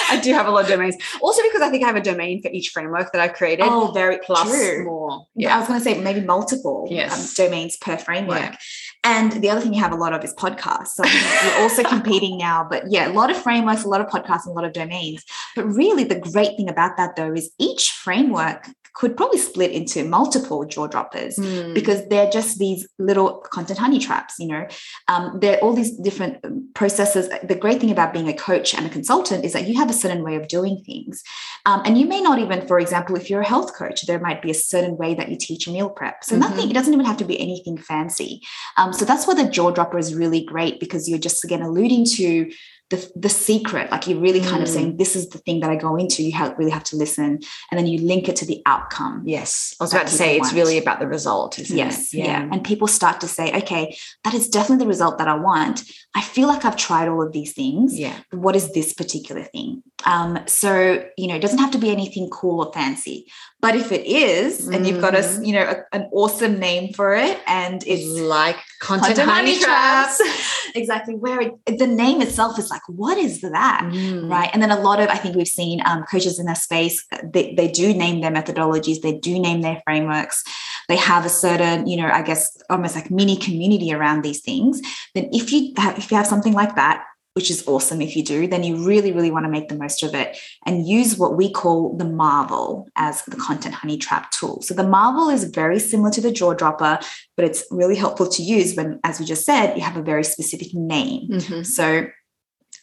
I 0.09 0.19
do 0.19 0.33
have 0.33 0.47
a 0.47 0.51
lot 0.51 0.63
of 0.63 0.69
domains. 0.69 0.95
Also 1.21 1.41
because 1.43 1.61
I 1.61 1.69
think 1.69 1.83
I 1.83 1.87
have 1.87 1.95
a 1.95 2.01
domain 2.01 2.41
for 2.41 2.49
each 2.49 2.69
framework 2.69 3.11
that 3.11 3.21
I've 3.21 3.33
created. 3.33 3.65
Oh, 3.67 3.91
very 3.93 4.19
plus 4.23 4.49
true. 4.49 4.85
more. 4.85 5.27
Yeah. 5.35 5.55
I 5.55 5.59
was 5.59 5.67
going 5.67 5.79
to 5.79 5.83
say 5.83 6.01
maybe 6.01 6.21
multiple 6.21 6.87
um, 6.89 6.95
yes. 6.95 7.39
um, 7.39 7.45
domains 7.45 7.77
per 7.77 7.97
framework. 7.97 8.39
Yeah. 8.39 8.57
And 9.03 9.31
the 9.31 9.49
other 9.49 9.61
thing 9.61 9.73
you 9.73 9.79
have 9.79 9.93
a 9.93 9.95
lot 9.95 10.13
of 10.13 10.23
is 10.23 10.33
podcasts. 10.33 10.89
So 10.89 11.05
you're 11.05 11.61
also 11.61 11.83
competing 11.87 12.37
now. 12.37 12.67
But 12.69 12.83
yeah, 12.89 13.09
a 13.09 13.13
lot 13.13 13.31
of 13.31 13.37
frameworks, 13.37 13.83
a 13.83 13.87
lot 13.87 14.01
of 14.01 14.07
podcasts, 14.07 14.45
and 14.45 14.51
a 14.51 14.55
lot 14.55 14.65
of 14.65 14.73
domains. 14.73 15.23
But 15.55 15.65
really, 15.65 16.03
the 16.03 16.19
great 16.19 16.57
thing 16.57 16.69
about 16.69 16.97
that 16.97 17.15
though 17.15 17.33
is 17.33 17.51
each 17.59 17.91
framework 17.91 18.67
could 18.99 19.15
probably 19.15 19.39
split 19.39 19.71
into 19.71 20.03
multiple 20.03 20.65
jaw 20.65 20.85
droppers 20.85 21.37
mm. 21.37 21.73
because 21.73 22.05
they're 22.09 22.29
just 22.29 22.59
these 22.59 22.85
little 22.97 23.37
content 23.53 23.79
honey 23.79 23.97
traps. 23.97 24.35
You 24.39 24.47
know, 24.47 24.67
um, 25.07 25.39
they're 25.39 25.57
all 25.59 25.73
these 25.73 25.95
different 25.97 26.43
um, 26.43 26.69
processes. 26.73 27.29
The 27.41 27.55
great 27.55 27.79
thing 27.79 27.91
about 27.91 28.11
being 28.11 28.27
a 28.27 28.33
coach 28.33 28.75
and 28.75 28.85
a 28.85 28.89
consultant 28.89 29.45
is 29.45 29.53
that 29.53 29.69
you 29.69 29.77
have 29.77 29.89
a 29.89 29.93
certain 29.93 30.21
way 30.21 30.35
of 30.35 30.49
doing 30.49 30.83
things, 30.85 31.23
um, 31.65 31.81
and 31.85 31.97
you 31.97 32.07
may 32.07 32.19
not 32.19 32.39
even, 32.39 32.67
for 32.67 32.77
example, 32.77 33.15
if 33.15 33.29
you're 33.29 33.39
a 33.39 33.47
health 33.47 33.73
coach, 33.73 34.05
there 34.05 34.19
might 34.19 34.41
be 34.41 34.51
a 34.51 34.53
certain 34.73 34.97
way 34.97 35.13
that 35.13 35.29
you 35.29 35.37
teach 35.37 35.65
meal 35.69 35.89
prep. 35.89 36.25
So 36.25 36.33
mm-hmm. 36.33 36.41
nothing. 36.41 36.69
It 36.69 36.73
doesn't 36.73 36.93
even 36.93 37.05
have 37.05 37.17
to 37.17 37.25
be 37.25 37.39
anything 37.39 37.77
fancy. 37.77 38.41
Um, 38.75 38.91
so 38.91 39.05
that's 39.05 39.25
where 39.25 39.35
the 39.35 39.49
jaw 39.49 39.71
dropper 39.71 39.97
is 39.97 40.13
really 40.13 40.43
great 40.43 40.81
because 40.81 41.07
you're 41.07 41.19
just 41.19 41.45
again 41.45 41.61
alluding 41.61 42.03
to 42.17 42.51
the, 42.89 43.11
the 43.15 43.29
secret 43.29 43.91
like 43.91 44.07
you're 44.07 44.19
really 44.19 44.39
kind 44.41 44.57
mm. 44.57 44.63
of 44.63 44.67
saying 44.67 44.97
this 44.97 45.15
is 45.15 45.29
the 45.29 45.37
thing 45.39 45.59
that 45.59 45.69
i 45.69 45.75
go 45.75 45.95
into 45.95 46.23
you 46.23 46.31
have, 46.31 46.57
really 46.57 46.71
have 46.71 46.83
to 46.83 46.95
listen 46.95 47.39
and 47.69 47.79
then 47.79 47.85
you 47.85 47.99
link 48.05 48.27
it 48.27 48.35
to 48.37 48.45
the 48.45 48.61
outcome. 48.65 49.23
Yes. 49.25 49.75
I 49.79 49.83
was 49.83 49.93
about 49.93 50.07
to 50.07 50.13
say 50.13 50.37
it's 50.37 50.53
really 50.53 50.77
about 50.77 50.99
the 50.99 51.07
result 51.07 51.59
yes 51.59 52.13
yeah. 52.13 52.25
yeah. 52.25 52.49
And 52.51 52.63
people 52.63 52.87
start 52.87 53.21
to 53.21 53.27
say 53.27 53.53
okay 53.61 53.95
that 54.23 54.33
is 54.33 54.49
definitely 54.49 54.83
the 54.83 54.89
result 54.89 55.17
that 55.19 55.27
i 55.27 55.35
want. 55.35 55.83
I 56.15 56.21
feel 56.21 56.47
like 56.47 56.65
i've 56.65 56.77
tried 56.77 57.07
all 57.07 57.21
of 57.21 57.31
these 57.31 57.53
things. 57.53 57.97
Yeah. 57.97 58.17
What 58.31 58.55
is 58.55 58.71
this 58.73 58.93
particular 58.93 59.43
thing? 59.43 59.83
Um, 60.05 60.39
so 60.47 61.05
you 61.17 61.27
know 61.27 61.35
it 61.35 61.41
doesn't 61.41 61.59
have 61.59 61.71
to 61.71 61.77
be 61.77 61.91
anything 61.91 62.29
cool 62.29 62.65
or 62.65 62.73
fancy 62.73 63.27
but 63.61 63.75
if 63.75 63.91
it 63.91 64.05
is 64.05 64.67
and 64.67 64.87
you've 64.87 65.01
got 65.01 65.13
a 65.13 65.19
mm. 65.19 65.45
you 65.45 65.53
know 65.53 65.63
a, 65.63 65.95
an 65.95 66.09
awesome 66.11 66.59
name 66.59 66.93
for 66.93 67.13
it 67.13 67.39
and 67.45 67.83
it's 67.85 68.19
like 68.19 68.57
content, 68.79 69.17
content 69.17 69.29
honey, 69.29 69.59
traps, 69.59 70.17
traps. 70.17 70.71
exactly 70.75 71.15
where 71.15 71.41
it, 71.41 71.77
the 71.77 71.87
name 71.87 72.21
itself 72.21 72.57
is 72.57 72.69
like 72.69 72.79
like, 72.79 72.97
what 72.97 73.17
is 73.17 73.41
that? 73.41 73.81
Mm. 73.83 74.29
Right. 74.29 74.49
And 74.53 74.61
then 74.61 74.71
a 74.71 74.79
lot 74.79 74.99
of, 74.99 75.09
I 75.09 75.15
think 75.15 75.35
we've 75.35 75.47
seen 75.47 75.81
um, 75.85 76.03
coaches 76.03 76.39
in 76.39 76.45
that 76.45 76.57
space, 76.57 77.05
they, 77.23 77.53
they 77.55 77.69
do 77.69 77.93
name 77.93 78.21
their 78.21 78.31
methodologies, 78.31 79.01
they 79.01 79.17
do 79.17 79.39
name 79.39 79.61
their 79.61 79.81
frameworks. 79.85 80.43
They 80.87 80.97
have 80.97 81.25
a 81.25 81.29
certain, 81.29 81.87
you 81.87 81.97
know, 81.97 82.09
I 82.09 82.21
guess 82.21 82.61
almost 82.69 82.95
like 82.95 83.11
mini 83.11 83.37
community 83.37 83.93
around 83.93 84.23
these 84.23 84.41
things. 84.41 84.81
Then 85.13 85.29
if 85.31 85.51
you 85.51 85.73
have, 85.77 85.97
if 85.97 86.09
you 86.11 86.17
have 86.17 86.27
something 86.27 86.53
like 86.53 86.75
that, 86.75 87.03
which 87.39 87.49
is 87.49 87.65
awesome 87.67 88.01
if 88.01 88.17
you 88.17 88.21
do, 88.21 88.47
then 88.47 88.65
you 88.65 88.75
really, 88.85 89.13
really 89.13 89.31
want 89.31 89.45
to 89.45 89.49
make 89.49 89.69
the 89.69 89.75
most 89.77 90.03
of 90.03 90.13
it 90.13 90.37
and 90.65 90.85
use 90.85 91.17
what 91.17 91.37
we 91.37 91.49
call 91.49 91.95
the 91.95 92.03
Marvel 92.03 92.89
as 92.97 93.23
the 93.23 93.37
content 93.37 93.73
honey 93.73 93.97
trap 93.97 94.29
tool. 94.31 94.61
So 94.61 94.73
the 94.73 94.83
Marvel 94.83 95.29
is 95.29 95.45
very 95.45 95.79
similar 95.79 96.11
to 96.11 96.19
the 96.19 96.33
jaw 96.33 96.53
dropper, 96.53 96.99
but 97.37 97.45
it's 97.45 97.63
really 97.71 97.95
helpful 97.95 98.27
to 98.27 98.43
use 98.43 98.75
when, 98.75 98.99
as 99.05 99.21
we 99.21 99.25
just 99.25 99.45
said, 99.45 99.73
you 99.77 99.81
have 99.81 99.95
a 99.95 100.01
very 100.01 100.25
specific 100.25 100.73
name. 100.73 101.29
Mm-hmm. 101.29 101.63
So 101.63 102.09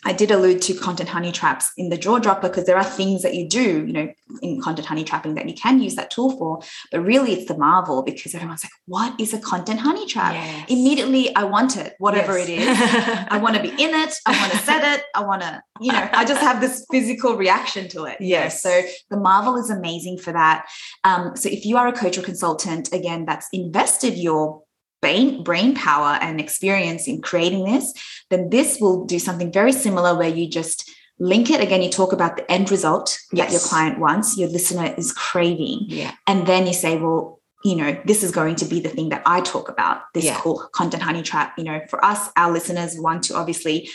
I 0.06 0.12
did 0.12 0.30
allude 0.30 0.62
to 0.62 0.74
content 0.74 1.08
honey 1.08 1.32
traps 1.32 1.72
in 1.76 1.88
the 1.88 1.98
jaw 1.98 2.20
dropper 2.20 2.48
because 2.48 2.64
there 2.64 2.76
are 2.76 2.84
things 2.84 3.22
that 3.22 3.34
you 3.34 3.48
do, 3.48 3.84
you 3.84 3.92
know, 3.92 4.08
in 4.40 4.62
content 4.62 4.86
honey 4.86 5.02
trapping 5.02 5.34
that 5.34 5.48
you 5.48 5.54
can 5.54 5.82
use 5.82 5.96
that 5.96 6.12
tool 6.12 6.38
for. 6.38 6.60
But 6.92 7.00
really, 7.00 7.32
it's 7.32 7.46
the 7.46 7.58
marvel 7.58 8.04
because 8.04 8.32
everyone's 8.32 8.62
like, 8.62 8.70
"What 8.86 9.20
is 9.20 9.34
a 9.34 9.40
content 9.40 9.80
honey 9.80 10.06
trap?" 10.06 10.34
Yes. 10.34 10.70
Immediately, 10.70 11.34
I 11.34 11.42
want 11.42 11.76
it, 11.76 11.96
whatever 11.98 12.38
yes. 12.38 12.48
it 12.48 12.52
is. 12.52 13.26
I 13.30 13.38
want 13.38 13.56
to 13.56 13.62
be 13.62 13.70
in 13.70 13.94
it. 13.94 14.14
I 14.26 14.38
want 14.40 14.52
to 14.52 14.58
set 14.58 14.84
it. 14.94 15.04
I 15.16 15.24
want 15.24 15.42
to, 15.42 15.60
you 15.80 15.90
know, 15.90 16.08
I 16.12 16.24
just 16.24 16.40
have 16.40 16.60
this 16.60 16.86
physical 16.88 17.36
reaction 17.36 17.88
to 17.88 18.04
it. 18.04 18.18
Yes. 18.20 18.62
So 18.62 18.82
the 19.10 19.16
marvel 19.16 19.56
is 19.56 19.70
amazing 19.70 20.18
for 20.18 20.32
that. 20.32 20.66
Um, 21.02 21.34
so 21.34 21.48
if 21.48 21.66
you 21.66 21.76
are 21.76 21.88
a 21.88 21.92
coach 21.92 22.16
or 22.16 22.22
consultant, 22.22 22.92
again, 22.92 23.24
that's 23.24 23.48
invested 23.52 24.16
your 24.16 24.62
brain, 25.00 25.42
brain 25.42 25.74
power 25.74 26.18
and 26.20 26.40
experience 26.40 27.06
in 27.06 27.22
creating 27.22 27.64
this, 27.64 27.92
then 28.30 28.50
this 28.50 28.80
will 28.80 29.04
do 29.04 29.18
something 29.18 29.52
very 29.52 29.72
similar 29.72 30.16
where 30.16 30.28
you 30.28 30.48
just 30.48 30.90
link 31.18 31.50
it 31.50 31.62
again 31.62 31.82
you 31.82 31.90
talk 31.90 32.12
about 32.12 32.36
the 32.36 32.50
end 32.50 32.70
result 32.70 33.18
yes. 33.32 33.46
that 33.46 33.52
your 33.52 33.60
client 33.60 33.98
wants 33.98 34.36
your 34.36 34.48
listener 34.48 34.94
is 34.98 35.12
craving 35.12 35.80
yeah. 35.86 36.12
and 36.26 36.46
then 36.46 36.66
you 36.66 36.74
say 36.74 36.98
well 36.98 37.40
you 37.64 37.74
know 37.74 37.98
this 38.04 38.22
is 38.22 38.30
going 38.30 38.54
to 38.54 38.66
be 38.66 38.80
the 38.80 38.88
thing 38.90 39.08
that 39.08 39.22
i 39.24 39.40
talk 39.40 39.70
about 39.70 40.02
this 40.12 40.26
yeah. 40.26 40.38
cool 40.40 40.58
content 40.72 41.02
honey 41.02 41.22
trap 41.22 41.54
you 41.56 41.64
know 41.64 41.80
for 41.88 42.04
us 42.04 42.28
our 42.36 42.52
listeners 42.52 42.96
want 42.98 43.22
to 43.22 43.34
obviously 43.34 43.88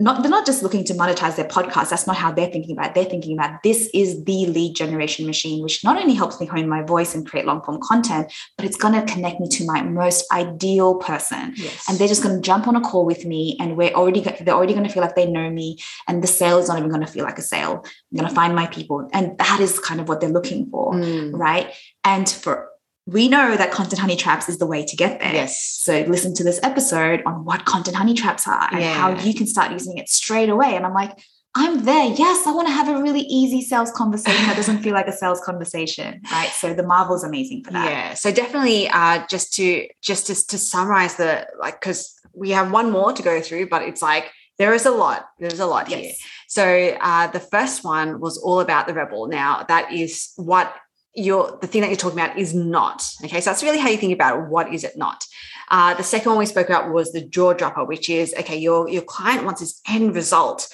not 0.00 0.22
they're 0.22 0.30
not 0.30 0.46
just 0.46 0.62
looking 0.62 0.84
to 0.84 0.94
monetize 0.94 1.36
their 1.36 1.46
podcast. 1.46 1.90
That's 1.90 2.06
not 2.06 2.16
how 2.16 2.32
they're 2.32 2.50
thinking 2.50 2.72
about 2.72 2.90
it. 2.90 2.94
They're 2.94 3.04
thinking 3.04 3.34
about 3.38 3.62
this 3.62 3.88
is 3.92 4.24
the 4.24 4.46
lead 4.46 4.74
generation 4.74 5.26
machine 5.26 5.62
which 5.62 5.84
not 5.84 6.00
only 6.00 6.14
helps 6.14 6.40
me 6.40 6.46
hone 6.46 6.68
my 6.68 6.82
voice 6.82 7.14
and 7.14 7.26
create 7.26 7.46
long 7.46 7.62
form 7.62 7.80
content 7.82 8.32
but 8.56 8.66
it's 8.66 8.76
going 8.76 8.94
to 8.94 9.12
connect 9.12 9.40
me 9.40 9.48
to 9.48 9.64
my 9.66 9.82
most 9.82 10.24
ideal 10.32 10.96
person. 10.96 11.52
Yes. 11.56 11.88
and 11.88 11.98
they're 11.98 12.08
just 12.08 12.22
going 12.22 12.36
to 12.36 12.40
jump 12.40 12.66
on 12.66 12.76
a 12.76 12.80
call 12.80 13.04
with 13.04 13.24
me 13.24 13.56
and 13.60 13.76
we're 13.76 13.92
already 13.92 14.20
they're 14.20 14.54
already 14.54 14.72
going 14.72 14.86
to 14.86 14.92
feel 14.92 15.02
like 15.02 15.14
they 15.14 15.26
know 15.26 15.50
me 15.50 15.78
and 16.08 16.22
the 16.22 16.26
sale 16.26 16.58
is 16.58 16.68
not 16.68 16.78
even 16.78 16.90
going 16.90 17.04
to 17.04 17.12
feel 17.12 17.24
like 17.24 17.38
a 17.38 17.42
sale. 17.42 17.84
I'm 17.84 18.18
going 18.18 18.28
to 18.28 18.34
find 18.34 18.54
my 18.54 18.66
people. 18.66 19.08
And 19.12 19.36
that 19.38 19.60
is 19.60 19.78
kind 19.78 20.00
of 20.00 20.08
what 20.08 20.20
they're 20.20 20.30
looking 20.30 20.70
for 20.70 20.94
mm. 20.94 21.30
right? 21.32 21.72
And 22.04 22.28
for 22.28 22.69
we 23.06 23.28
know 23.28 23.56
that 23.56 23.72
content 23.72 24.00
honey 24.00 24.16
traps 24.16 24.48
is 24.48 24.58
the 24.58 24.66
way 24.66 24.84
to 24.84 24.96
get 24.96 25.20
there. 25.20 25.32
Yes. 25.32 25.60
So 25.82 26.02
listen 26.02 26.34
to 26.34 26.44
this 26.44 26.60
episode 26.62 27.22
on 27.26 27.44
what 27.44 27.64
content 27.64 27.96
honey 27.96 28.14
traps 28.14 28.46
are 28.46 28.68
and 28.70 28.80
yeah. 28.80 28.94
how 28.94 29.18
you 29.18 29.34
can 29.34 29.46
start 29.46 29.72
using 29.72 29.98
it 29.98 30.08
straight 30.08 30.48
away. 30.48 30.76
And 30.76 30.86
I'm 30.86 30.94
like, 30.94 31.18
I'm 31.54 31.84
there. 31.84 32.06
Yes, 32.14 32.46
I 32.46 32.52
want 32.52 32.68
to 32.68 32.72
have 32.72 32.88
a 32.88 33.02
really 33.02 33.22
easy 33.22 33.60
sales 33.60 33.90
conversation 33.90 34.46
that 34.46 34.54
doesn't 34.54 34.82
feel 34.82 34.94
like 34.94 35.08
a 35.08 35.12
sales 35.12 35.40
conversation, 35.40 36.20
right? 36.30 36.48
So 36.50 36.74
the 36.74 36.84
Marvel's 36.84 37.24
amazing 37.24 37.64
for 37.64 37.72
that. 37.72 37.90
Yeah. 37.90 38.14
So 38.14 38.30
definitely, 38.30 38.88
uh, 38.88 39.26
just 39.26 39.52
to 39.54 39.88
just 40.00 40.28
to, 40.28 40.46
to 40.46 40.58
summarize 40.58 41.16
the 41.16 41.48
like, 41.58 41.80
because 41.80 42.14
we 42.32 42.50
have 42.50 42.70
one 42.70 42.92
more 42.92 43.12
to 43.12 43.22
go 43.22 43.40
through, 43.40 43.68
but 43.68 43.82
it's 43.82 44.00
like 44.00 44.30
there 44.58 44.74
is 44.74 44.86
a 44.86 44.92
lot. 44.92 45.26
There's 45.40 45.58
a 45.58 45.66
lot 45.66 45.90
yes. 45.90 46.00
here. 46.00 46.12
So 46.46 46.98
uh, 47.00 47.26
the 47.28 47.40
first 47.40 47.82
one 47.82 48.20
was 48.20 48.38
all 48.38 48.60
about 48.60 48.86
the 48.86 48.94
rebel. 48.94 49.26
Now 49.26 49.64
that 49.64 49.92
is 49.92 50.32
what 50.36 50.72
you're 51.14 51.58
the 51.60 51.66
thing 51.66 51.80
that 51.80 51.88
you're 51.88 51.96
talking 51.96 52.18
about 52.18 52.38
is 52.38 52.54
not. 52.54 53.08
Okay 53.24 53.40
so 53.40 53.50
that's 53.50 53.62
really 53.62 53.78
how 53.78 53.88
you 53.88 53.96
think 53.96 54.12
about 54.12 54.38
it 54.38 54.48
what 54.48 54.72
is 54.72 54.84
it 54.84 54.96
not. 54.96 55.24
Uh, 55.70 55.94
the 55.94 56.02
second 56.02 56.30
one 56.30 56.38
we 56.38 56.46
spoke 56.46 56.68
about 56.68 56.92
was 56.92 57.12
the 57.12 57.20
jaw 57.20 57.52
dropper 57.52 57.84
which 57.84 58.08
is 58.08 58.34
okay 58.38 58.56
your 58.56 58.88
your 58.88 59.02
client 59.02 59.44
wants 59.44 59.60
this 59.60 59.80
end 59.88 60.14
result. 60.14 60.68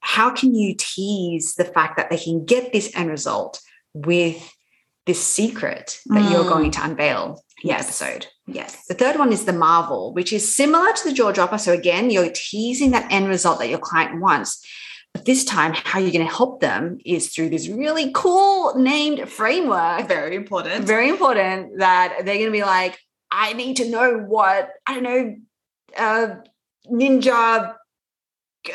How 0.00 0.30
can 0.30 0.54
you 0.54 0.74
tease 0.78 1.54
the 1.54 1.64
fact 1.64 1.96
that 1.96 2.10
they 2.10 2.16
can 2.16 2.44
get 2.44 2.72
this 2.72 2.94
end 2.96 3.10
result 3.10 3.60
with 3.92 4.54
this 5.06 5.22
secret 5.22 6.00
that 6.06 6.22
mm. 6.22 6.30
you're 6.30 6.48
going 6.48 6.70
to 6.70 6.84
unveil 6.84 7.42
in 7.62 7.68
yes. 7.68 7.84
episode? 7.84 8.26
Yes. 8.46 8.86
The 8.86 8.94
third 8.94 9.18
one 9.18 9.32
is 9.32 9.44
the 9.44 9.52
marvel 9.52 10.12
which 10.14 10.32
is 10.32 10.54
similar 10.54 10.92
to 10.92 11.08
the 11.08 11.14
jaw 11.14 11.32
dropper. 11.32 11.58
So 11.58 11.72
again 11.72 12.10
you're 12.10 12.30
teasing 12.32 12.90
that 12.90 13.10
end 13.10 13.28
result 13.28 13.60
that 13.60 13.68
your 13.68 13.78
client 13.78 14.20
wants 14.20 14.66
but 15.12 15.24
this 15.24 15.44
time, 15.44 15.72
how 15.74 15.98
you're 15.98 16.12
going 16.12 16.26
to 16.26 16.32
help 16.32 16.60
them 16.60 16.98
is 17.04 17.34
through 17.34 17.50
this 17.50 17.68
really 17.68 18.10
cool 18.14 18.74
named 18.76 19.28
framework. 19.28 20.06
Very 20.06 20.36
important. 20.36 20.84
Very 20.84 21.08
important 21.08 21.78
that 21.78 22.18
they're 22.24 22.36
going 22.36 22.46
to 22.46 22.52
be 22.52 22.62
like, 22.62 22.98
I 23.30 23.52
need 23.52 23.76
to 23.76 23.88
know 23.88 24.18
what, 24.18 24.70
I 24.86 24.94
don't 24.94 25.02
know, 25.02 25.36
uh, 25.96 26.34
ninja 26.90 27.74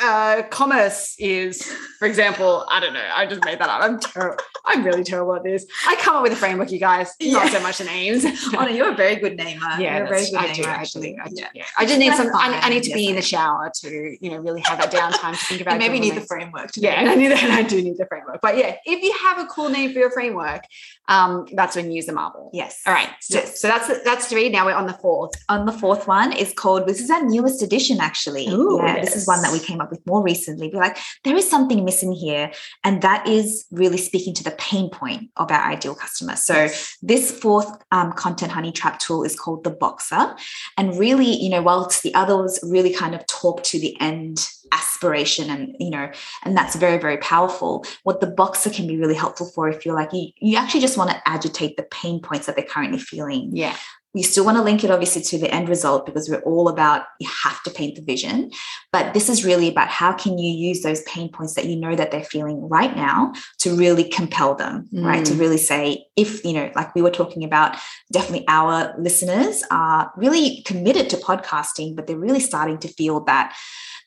uh, 0.01 0.43
commerce 0.49 1.15
is, 1.19 1.63
for 1.99 2.07
example, 2.07 2.65
I 2.69 2.79
don't 2.79 2.93
know. 2.93 3.07
I 3.13 3.25
just 3.25 3.43
made 3.45 3.59
that 3.59 3.69
up. 3.69 3.81
I'm 3.81 3.99
terrible. 3.99 4.43
I'm 4.65 4.83
really 4.83 5.03
terrible 5.03 5.35
at 5.35 5.43
this. 5.43 5.65
I 5.87 5.95
come 5.97 6.15
up 6.15 6.23
with 6.23 6.33
a 6.33 6.35
framework, 6.35 6.71
you 6.71 6.79
guys, 6.79 7.13
yeah. 7.19 7.33
not 7.33 7.51
so 7.51 7.59
much 7.61 7.77
the 7.77 7.85
names. 7.85 8.25
oh 8.25 8.51
no, 8.61 8.67
you're 8.67 8.91
a 8.91 8.95
very 8.95 9.15
good 9.15 9.37
namer. 9.37 9.79
Yeah, 9.79 9.97
you're 9.97 10.05
a 10.05 10.09
very 10.09 10.25
good 10.25 10.35
I 10.35 10.41
namer, 10.47 10.55
do, 10.55 10.63
actually. 10.63 11.17
I, 11.23 11.27
do, 11.27 11.35
yeah. 11.35 11.49
yeah. 11.53 11.65
I 11.77 11.85
just 11.85 11.99
need 11.99 12.13
some. 12.13 12.27
I, 12.35 12.59
I, 12.61 12.69
need 12.69 12.83
to 12.83 12.89
yes, 12.89 12.97
be 12.97 13.09
in 13.09 13.15
the 13.15 13.21
shower 13.21 13.71
to, 13.81 14.17
you 14.19 14.31
know, 14.31 14.37
really 14.37 14.61
have 14.61 14.79
that 14.79 14.91
downtime 14.91 15.31
to 15.31 15.45
think 15.45 15.61
about. 15.61 15.77
Maybe 15.77 15.99
need 15.99 16.15
the 16.15 16.21
framework. 16.21 16.71
yeah, 16.75 16.93
and 16.93 17.09
I 17.09 17.15
need 17.15 17.29
that. 17.29 17.43
I 17.43 17.63
do 17.63 17.81
need 17.81 17.97
the 17.97 18.05
framework. 18.05 18.41
But 18.41 18.57
yeah, 18.57 18.75
if 18.85 19.01
you 19.01 19.13
have 19.21 19.39
a 19.39 19.45
cool 19.45 19.69
name 19.69 19.93
for 19.93 19.99
your 19.99 20.11
framework, 20.11 20.63
um, 21.07 21.47
that's 21.53 21.75
when 21.75 21.91
you 21.91 21.97
use 21.97 22.07
the 22.07 22.13
Marvel. 22.13 22.49
Yes. 22.53 22.81
All 22.85 22.93
right. 22.93 23.09
So, 23.21 23.39
yes. 23.39 23.61
so 23.61 23.67
that's 23.67 24.03
that's 24.03 24.27
three. 24.27 24.49
Now 24.49 24.65
we're 24.65 24.73
on 24.73 24.87
the 24.87 24.93
fourth. 24.93 25.31
On 25.49 25.65
the 25.65 25.71
fourth 25.71 26.07
one 26.07 26.33
is 26.33 26.53
called. 26.53 26.87
This 26.87 26.99
is 26.99 27.09
our 27.09 27.23
newest 27.23 27.61
edition, 27.61 27.99
actually. 27.99 28.47
Ooh, 28.47 28.79
yeah, 28.81 28.97
yes. 28.97 29.05
this 29.05 29.15
is 29.15 29.27
one 29.27 29.41
that 29.41 29.51
we 29.51 29.59
came 29.59 29.81
up 29.81 29.91
with 29.91 30.05
more 30.05 30.23
recently. 30.23 30.69
Be 30.69 30.77
like, 30.77 30.97
there 31.23 31.35
is 31.35 31.49
something 31.49 31.85
missing 31.85 32.11
here, 32.11 32.51
and 32.83 33.01
that 33.01 33.27
is 33.27 33.65
really 33.71 33.97
speaking 33.97 34.33
to 34.35 34.43
the 34.43 34.54
pain 34.57 34.89
point 34.89 35.29
of 35.37 35.51
our 35.51 35.61
ideal 35.61 35.95
customer. 35.95 36.35
So 36.35 36.67
this 37.01 37.31
fourth 37.31 37.71
um, 37.91 38.13
content 38.13 38.51
honey 38.51 38.71
trap 38.71 38.99
tool 38.99 39.23
is 39.23 39.37
called 39.37 39.63
the 39.63 39.69
Boxer, 39.69 40.35
and 40.77 40.97
really, 40.97 41.35
you 41.35 41.49
know, 41.49 41.61
whilst 41.61 42.03
the 42.03 42.13
others 42.15 42.59
really 42.63 42.93
kind 42.93 43.15
of 43.15 43.25
talk 43.27 43.63
to 43.63 43.79
the 43.79 43.99
end 44.01 44.47
aspiration 44.71 45.49
and 45.49 45.75
you 45.79 45.91
know 45.91 46.09
and 46.43 46.57
that's 46.57 46.75
very 46.75 46.97
very 46.97 47.17
powerful 47.17 47.85
what 48.01 48.19
the 48.19 48.27
boxer 48.27 48.69
can 48.69 48.87
be 48.87 48.97
really 48.97 49.13
helpful 49.13 49.45
for 49.45 49.69
if 49.69 49.85
you're 49.85 49.93
like 49.93 50.11
you, 50.11 50.29
you 50.39 50.57
actually 50.57 50.81
just 50.81 50.97
want 50.97 51.09
to 51.09 51.29
agitate 51.29 51.77
the 51.77 51.83
pain 51.83 52.19
points 52.19 52.47
that 52.47 52.55
they're 52.55 52.65
currently 52.65 52.99
feeling. 52.99 53.49
Yeah 53.53 53.77
we 54.15 54.23
still 54.23 54.45
want 54.45 54.57
to 54.57 54.63
link 54.63 54.83
it 54.83 54.89
obviously 54.89 55.21
to 55.21 55.37
the 55.37 55.53
end 55.53 55.67
result 55.67 56.05
because 56.05 56.29
we're 56.29 56.39
all 56.39 56.69
about 56.69 57.03
you 57.19 57.29
have 57.43 57.61
to 57.63 57.69
paint 57.69 57.95
the 57.95 58.01
vision 58.01 58.49
but 58.91 59.13
this 59.13 59.29
is 59.29 59.45
really 59.45 59.67
about 59.67 59.89
how 59.89 60.11
can 60.13 60.39
you 60.39 60.51
use 60.51 60.81
those 60.81 61.03
pain 61.03 61.29
points 61.29 61.53
that 61.53 61.65
you 61.65 61.75
know 61.75 61.95
that 61.95 62.09
they're 62.09 62.23
feeling 62.23 62.67
right 62.67 62.95
now 62.95 63.31
to 63.59 63.75
really 63.75 64.05
compel 64.05 64.55
them 64.55 64.87
mm. 64.91 65.05
right 65.05 65.25
to 65.25 65.33
mm. 65.33 65.39
really 65.39 65.57
say 65.57 66.05
if 66.15 66.43
you 66.43 66.53
know 66.53 66.71
like 66.75 66.95
we 66.95 67.01
were 67.01 67.11
talking 67.11 67.43
about 67.43 67.77
definitely 68.11 68.45
our 68.47 68.95
listeners 68.97 69.63
are 69.69 70.11
really 70.15 70.63
committed 70.63 71.09
to 71.09 71.17
podcasting 71.17 71.95
but 71.95 72.07
they're 72.07 72.17
really 72.17 72.39
starting 72.39 72.77
to 72.77 72.87
feel 72.87 73.19
that 73.25 73.55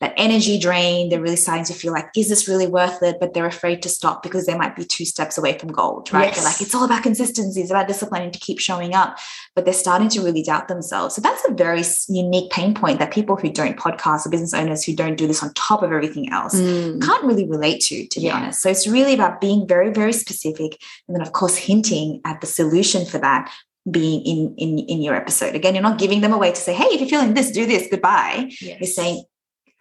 that 0.01 0.15
energy 0.17 0.59
drain. 0.59 1.09
They're 1.09 1.21
really 1.21 1.37
starting 1.37 1.65
to 1.65 1.75
feel 1.75 1.93
like, 1.93 2.09
is 2.17 2.29
this 2.29 2.47
really 2.47 2.67
worth 2.67 3.03
it? 3.03 3.17
But 3.19 3.35
they're 3.35 3.47
afraid 3.47 3.83
to 3.83 3.89
stop 3.89 4.23
because 4.23 4.47
they 4.47 4.57
might 4.57 4.77
be 4.77 4.85
two 4.85 5.05
steps 5.05 5.37
away 5.37 5.59
from 5.59 5.73
gold, 5.73 6.13
right? 6.13 6.27
Yes. 6.27 6.37
They're 6.37 6.45
like, 6.45 6.61
it's 6.61 6.75
all 6.75 6.85
about 6.85 7.03
consistency, 7.03 7.61
it's 7.61 7.71
about 7.71 7.89
discipline 7.89 8.23
and 8.23 8.33
to 8.33 8.39
keep 8.39 8.61
showing 8.61 8.95
up. 8.95 9.19
But 9.57 9.65
they're 9.65 9.75
starting 9.75 10.09
to 10.11 10.23
really 10.23 10.43
doubt 10.43 10.69
themselves. 10.69 11.17
So 11.17 11.21
that's 11.21 11.45
a 11.49 11.53
very 11.53 11.83
unique 12.09 12.53
pain 12.53 12.75
point 12.75 13.01
that 13.01 13.13
people 13.13 13.37
who 13.37 13.51
don't 13.51 13.77
podcast 13.77 14.27
or 14.27 14.31
business 14.31 14.55
owners 14.55 14.85
who 14.85 14.95
don't 14.95 15.17
do 15.17 15.27
this 15.27 15.43
on 15.43 15.53
top 15.55 15.83
of 15.83 15.91
everything 15.91 16.33
else 16.33 16.55
mm. 16.55 17.03
can't 17.03 17.25
really 17.25 17.49
relate 17.49 17.81
to, 17.83 18.07
to 18.07 18.21
be 18.21 18.27
yeah. 18.27 18.37
honest. 18.37 18.63
So 18.63 18.71
it's 18.71 18.87
really 18.87 19.15
about 19.15 19.41
being 19.41 19.67
very, 19.67 19.93
very 19.93 20.13
specific. 20.13 20.79
And 21.09 21.17
then, 21.17 21.23
of 21.23 21.33
course, 21.33 21.57
hinting 21.57 22.21
at 22.25 22.41
the 22.41 22.47
solution 22.47 23.05
for 23.05 23.19
that 23.19 23.51
being 23.91 24.21
in 24.23 24.55
in 24.59 24.79
in 24.81 25.01
your 25.01 25.15
episode 25.15 25.55
again 25.55 25.75
you're 25.75 25.83
not 25.83 25.99
giving 25.99 26.21
them 26.21 26.35
away 26.35 26.51
to 26.51 26.61
say 26.61 26.75
hey 26.75 26.85
if 26.87 27.01
you're 27.01 27.09
feeling 27.09 27.33
this 27.33 27.51
do 27.51 27.65
this 27.65 27.89
goodbye 27.91 28.51
yes. 28.61 28.79
you're 28.81 28.87
saying 28.87 29.25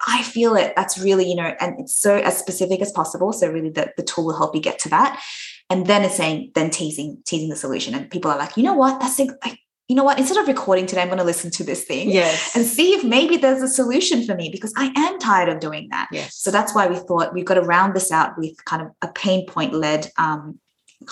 I 0.05 0.23
feel 0.23 0.55
it. 0.55 0.73
That's 0.75 0.97
really, 0.97 1.27
you 1.27 1.35
know, 1.35 1.55
and 1.59 1.79
it's 1.79 1.97
so 1.97 2.17
as 2.17 2.37
specific 2.37 2.81
as 2.81 2.91
possible. 2.91 3.33
So 3.33 3.49
really 3.49 3.69
the, 3.69 3.91
the 3.97 4.03
tool 4.03 4.25
will 4.25 4.37
help 4.37 4.53
you 4.53 4.61
get 4.61 4.79
to 4.79 4.89
that. 4.89 5.21
And 5.69 5.87
then 5.87 6.03
it's 6.03 6.15
saying, 6.15 6.51
then 6.55 6.69
teasing, 6.69 7.21
teasing 7.25 7.49
the 7.49 7.55
solution. 7.55 7.93
And 7.93 8.09
people 8.09 8.31
are 8.31 8.37
like, 8.37 8.55
you 8.55 8.63
know 8.63 8.73
what? 8.73 8.99
That's 9.01 9.19
like, 9.19 9.59
you 9.87 9.95
know 9.95 10.03
what? 10.03 10.19
Instead 10.19 10.37
of 10.37 10.47
recording 10.47 10.85
today, 10.85 11.01
I'm 11.01 11.07
going 11.07 11.17
to 11.17 11.23
listen 11.23 11.49
to 11.51 11.63
this 11.63 11.83
thing 11.83 12.11
yes. 12.11 12.55
and 12.55 12.65
see 12.65 12.93
if 12.93 13.03
maybe 13.03 13.37
there's 13.37 13.61
a 13.61 13.67
solution 13.67 14.25
for 14.25 14.35
me 14.35 14.49
because 14.49 14.73
I 14.77 14.91
am 14.95 15.17
tired 15.17 15.49
of 15.49 15.59
doing 15.59 15.87
that. 15.91 16.09
Yes. 16.11 16.35
So 16.35 16.51
that's 16.51 16.75
why 16.75 16.87
we 16.87 16.97
thought 16.97 17.33
we've 17.33 17.45
got 17.45 17.55
to 17.55 17.61
round 17.61 17.95
this 17.95 18.11
out 18.11 18.37
with 18.37 18.63
kind 18.65 18.81
of 18.81 18.89
a 19.01 19.07
pain 19.13 19.47
point 19.47 19.73
led 19.73 20.11
um, 20.17 20.59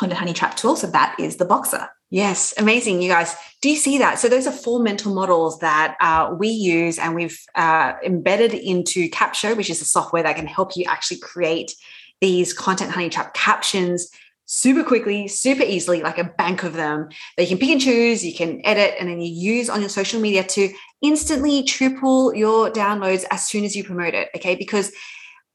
of 0.01 0.11
honey 0.11 0.33
trap 0.33 0.57
tool. 0.57 0.75
So 0.75 0.87
that 0.87 1.15
is 1.19 1.37
the 1.37 1.45
Boxer. 1.45 1.89
Yes, 2.11 2.53
amazing, 2.57 3.01
you 3.01 3.09
guys. 3.09 3.35
Do 3.61 3.69
you 3.69 3.75
see 3.75 3.97
that? 3.97 4.19
So 4.19 4.29
those 4.29 4.45
are 4.45 4.51
four 4.51 4.79
mental 4.79 5.13
models 5.13 5.59
that 5.59 5.97
uh, 5.99 6.33
we 6.37 6.49
use 6.49 6.99
and 6.99 7.15
we've 7.15 7.39
uh, 7.55 7.93
embedded 8.05 8.53
into 8.53 9.09
Capsho, 9.09 9.57
which 9.57 9.69
is 9.69 9.81
a 9.81 9.85
software 9.85 10.23
that 10.23 10.35
can 10.35 10.45
help 10.45 10.75
you 10.75 10.85
actually 10.87 11.19
create 11.19 11.73
these 12.21 12.53
content 12.53 12.91
honey 12.91 13.09
trap 13.09 13.33
captions 13.33 14.09
super 14.45 14.83
quickly, 14.83 15.27
super 15.27 15.63
easily, 15.63 16.03
like 16.03 16.19
a 16.19 16.23
bank 16.23 16.63
of 16.63 16.73
them 16.73 17.09
that 17.35 17.43
you 17.43 17.49
can 17.49 17.57
pick 17.57 17.69
and 17.69 17.81
choose, 17.81 18.23
you 18.23 18.33
can 18.33 18.61
edit, 18.63 18.93
and 18.99 19.09
then 19.09 19.19
you 19.19 19.31
use 19.31 19.69
on 19.69 19.79
your 19.79 19.89
social 19.89 20.21
media 20.21 20.43
to 20.43 20.71
instantly 21.01 21.63
triple 21.63 22.33
your 22.35 22.69
downloads 22.69 23.25
as 23.31 23.47
soon 23.47 23.63
as 23.63 23.75
you 23.75 23.83
promote 23.83 24.13
it. 24.13 24.29
Okay, 24.35 24.55
because 24.55 24.91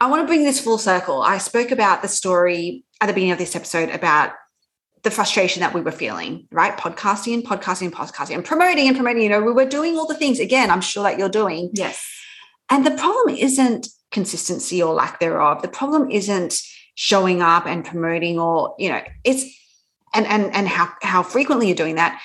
I 0.01 0.11
want 0.11 0.23
to 0.23 0.27
bring 0.27 0.43
this 0.43 0.61
full 0.61 0.79
circle. 0.79 1.23
I 1.23 1.39
spoke 1.39 1.71
about 1.71 2.03
the 2.03 2.09
story 2.09 2.85
at 3.01 3.07
the 3.07 3.13
beginning 3.13 3.33
of 3.33 3.39
this 3.39 3.55
episode 3.55 3.91
about 3.91 4.33
the 5.03 5.11
frustration 5.11 5.61
that 5.61 5.75
we 5.75 5.81
were 5.81 5.93
feeling, 5.93 6.47
right? 6.51 6.77
Podcasting 6.77 7.35
and 7.35 7.45
podcasting 7.45 7.87
and 7.87 7.95
podcasting 7.95 8.35
and 8.35 8.45
promoting 8.45 8.87
and 8.87 8.97
promoting. 8.97 9.23
You 9.23 9.31
know, 9.31 9.41
we 9.41 9.53
were 9.53 9.65
doing 9.65 9.97
all 9.97 10.07
the 10.07 10.15
things 10.15 10.41
again, 10.41 10.71
I'm 10.71 10.81
sure 10.81 11.03
that 11.05 11.19
you're 11.19 11.29
doing. 11.29 11.71
Yes. 11.73 12.07
And 12.69 12.85
the 12.85 12.93
problem 12.93 13.35
isn't 13.37 13.89
consistency 14.11 14.83
or 14.83 14.93
lack 14.95 15.21
thereof. 15.21 15.63
The 15.63 15.69
problem 15.69 16.11
isn't 16.11 16.61
showing 16.95 17.41
up 17.41 17.67
and 17.67 17.85
promoting 17.85 18.39
or, 18.39 18.75
you 18.79 18.91
know, 18.91 19.01
it's 19.25 19.45
and 20.13 20.27
and 20.27 20.53
and 20.55 20.69
how 20.69 20.93
how 21.03 21.23
frequently 21.23 21.69
you're 21.69 21.77
doing 21.77 21.95
that 21.95 22.21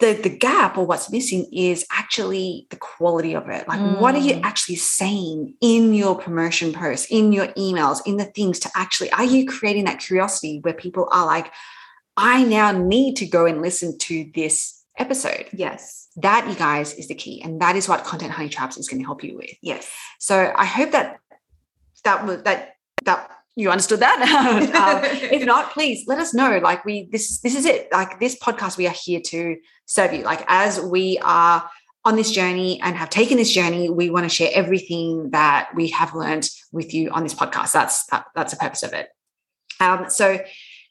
the 0.00 0.14
the 0.14 0.28
gap 0.28 0.76
or 0.76 0.84
what's 0.84 1.10
missing 1.10 1.46
is 1.52 1.86
actually 1.90 2.66
the 2.70 2.76
quality 2.76 3.34
of 3.34 3.48
it 3.48 3.66
like 3.68 3.80
mm. 3.80 4.00
what 4.00 4.14
are 4.14 4.20
you 4.20 4.34
mm. 4.34 4.42
actually 4.42 4.76
saying 4.76 5.54
in 5.60 5.94
your 5.94 6.16
promotion 6.18 6.72
posts 6.72 7.06
in 7.10 7.32
your 7.32 7.46
emails 7.48 8.00
in 8.06 8.16
the 8.16 8.24
things 8.24 8.58
to 8.58 8.70
actually 8.74 9.10
are 9.12 9.24
you 9.24 9.46
creating 9.46 9.84
that 9.84 10.00
curiosity 10.00 10.58
where 10.62 10.74
people 10.74 11.08
are 11.12 11.26
like 11.26 11.52
i 12.16 12.42
now 12.44 12.72
need 12.72 13.16
to 13.16 13.26
go 13.26 13.46
and 13.46 13.62
listen 13.62 13.96
to 13.98 14.30
this 14.34 14.82
episode 14.98 15.46
yes 15.52 16.08
that 16.16 16.46
you 16.48 16.54
guys 16.54 16.92
is 16.94 17.08
the 17.08 17.14
key 17.14 17.40
and 17.42 17.60
that 17.60 17.76
is 17.76 17.88
what 17.88 18.04
content 18.04 18.32
honey 18.32 18.48
traps 18.48 18.76
is 18.76 18.88
going 18.88 19.00
to 19.00 19.06
help 19.06 19.22
you 19.24 19.36
with 19.36 19.50
yes 19.62 19.90
so 20.18 20.52
i 20.56 20.64
hope 20.64 20.90
that 20.90 21.18
that 22.04 22.26
was 22.26 22.42
that 22.42 22.76
that 23.04 23.30
you 23.56 23.70
understood 23.70 24.00
that? 24.00 24.18
Um, 24.72 25.04
if 25.32 25.44
not 25.44 25.72
please 25.72 26.04
let 26.06 26.18
us 26.18 26.34
know. 26.34 26.58
Like 26.58 26.84
we 26.84 27.08
this 27.10 27.40
this 27.40 27.54
is 27.54 27.66
it. 27.66 27.88
Like 27.92 28.18
this 28.20 28.38
podcast 28.38 28.76
we 28.76 28.86
are 28.86 28.94
here 28.94 29.20
to 29.26 29.56
serve 29.86 30.12
you. 30.12 30.22
Like 30.22 30.44
as 30.48 30.80
we 30.80 31.18
are 31.22 31.68
on 32.04 32.16
this 32.16 32.30
journey 32.30 32.80
and 32.82 32.96
have 32.96 33.10
taken 33.10 33.36
this 33.36 33.52
journey 33.52 33.88
we 33.88 34.10
want 34.10 34.24
to 34.24 34.34
share 34.34 34.50
everything 34.54 35.30
that 35.30 35.68
we 35.74 35.88
have 35.88 36.14
learned 36.14 36.48
with 36.72 36.94
you 36.94 37.10
on 37.10 37.22
this 37.22 37.34
podcast. 37.34 37.72
That's 37.72 38.06
that, 38.06 38.26
that's 38.34 38.52
the 38.52 38.58
purpose 38.58 38.82
of 38.82 38.92
it. 38.92 39.08
Um, 39.80 40.08
so 40.08 40.38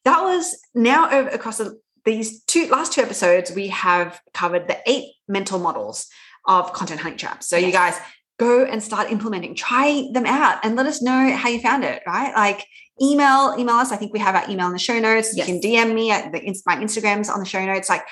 that 0.06 0.22
was 0.22 0.58
now 0.74 1.10
over 1.12 1.30
across 1.30 1.58
the, 1.58 1.80
these 2.06 2.44
two 2.44 2.68
last 2.68 2.94
two 2.94 3.02
episodes 3.02 3.52
we 3.52 3.68
have 3.68 4.22
covered 4.34 4.68
the 4.68 4.78
eight 4.88 5.14
mental 5.28 5.60
models 5.60 6.08
of 6.48 6.74
content 6.74 7.00
honey 7.00 7.16
traps 7.16 7.48
so 7.48 7.56
yes. 7.56 7.66
you 7.68 7.72
guys 7.72 7.96
go 8.42 8.66
and 8.66 8.82
start 8.82 9.12
implementing. 9.12 9.54
Try 9.54 10.08
them 10.12 10.26
out 10.26 10.58
and 10.64 10.76
let 10.76 10.88
us 10.88 11.02
know 11.02 11.32
how 11.36 11.48
you 11.48 11.62
found 11.62 11.84
it 11.84 12.02
right? 12.08 12.34
Like 12.34 12.66
email 13.00 13.56
email 13.58 13.76
us. 13.76 13.92
I 13.92 13.98
think 13.98 14.14
we 14.14 14.20
have 14.20 14.36
our 14.36 14.50
email 14.50 14.66
in 14.68 14.74
the 14.74 14.80
show 14.80 15.00
notes. 15.00 15.36
Yes. 15.36 15.48
you 15.48 15.54
can 15.54 15.62
dm 15.62 15.94
me 15.94 16.12
at 16.12 16.32
the 16.32 16.40
my 16.66 16.76
instagrams 16.78 17.30
on 17.32 17.40
the 17.40 17.46
show 17.46 17.64
notes. 17.64 17.88
Like 17.88 18.04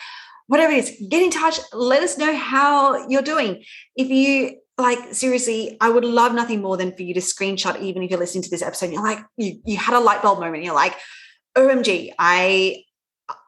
whatever 0.46 0.72
it 0.72 0.84
is 0.84 1.04
get 1.10 1.24
in 1.24 1.32
touch. 1.32 1.60
Let 1.74 2.04
us 2.04 2.18
know 2.18 2.36
how 2.36 3.08
you're 3.08 3.24
doing. 3.34 3.64
If 3.96 4.10
you 4.10 4.60
like 4.78 5.14
seriously 5.14 5.76
i 5.82 5.90
would 5.90 6.06
love 6.06 6.34
nothing 6.34 6.62
more 6.62 6.78
than 6.78 6.96
for 6.96 7.04
you 7.04 7.14
to 7.14 7.20
screenshot 7.20 7.78
even 7.82 8.02
if 8.02 8.10
you're 8.10 8.20
listening 8.20 8.42
to 8.42 8.50
this 8.50 8.62
episode 8.62 8.86
and 8.86 8.94
you're 8.94 9.04
like 9.04 9.20
you, 9.36 9.60
you 9.66 9.76
had 9.76 9.94
a 9.94 10.00
light 10.00 10.22
bulb 10.22 10.40
moment 10.40 10.64
you're 10.64 10.74
like 10.84 10.96
omg 11.58 12.14
i 12.18 12.82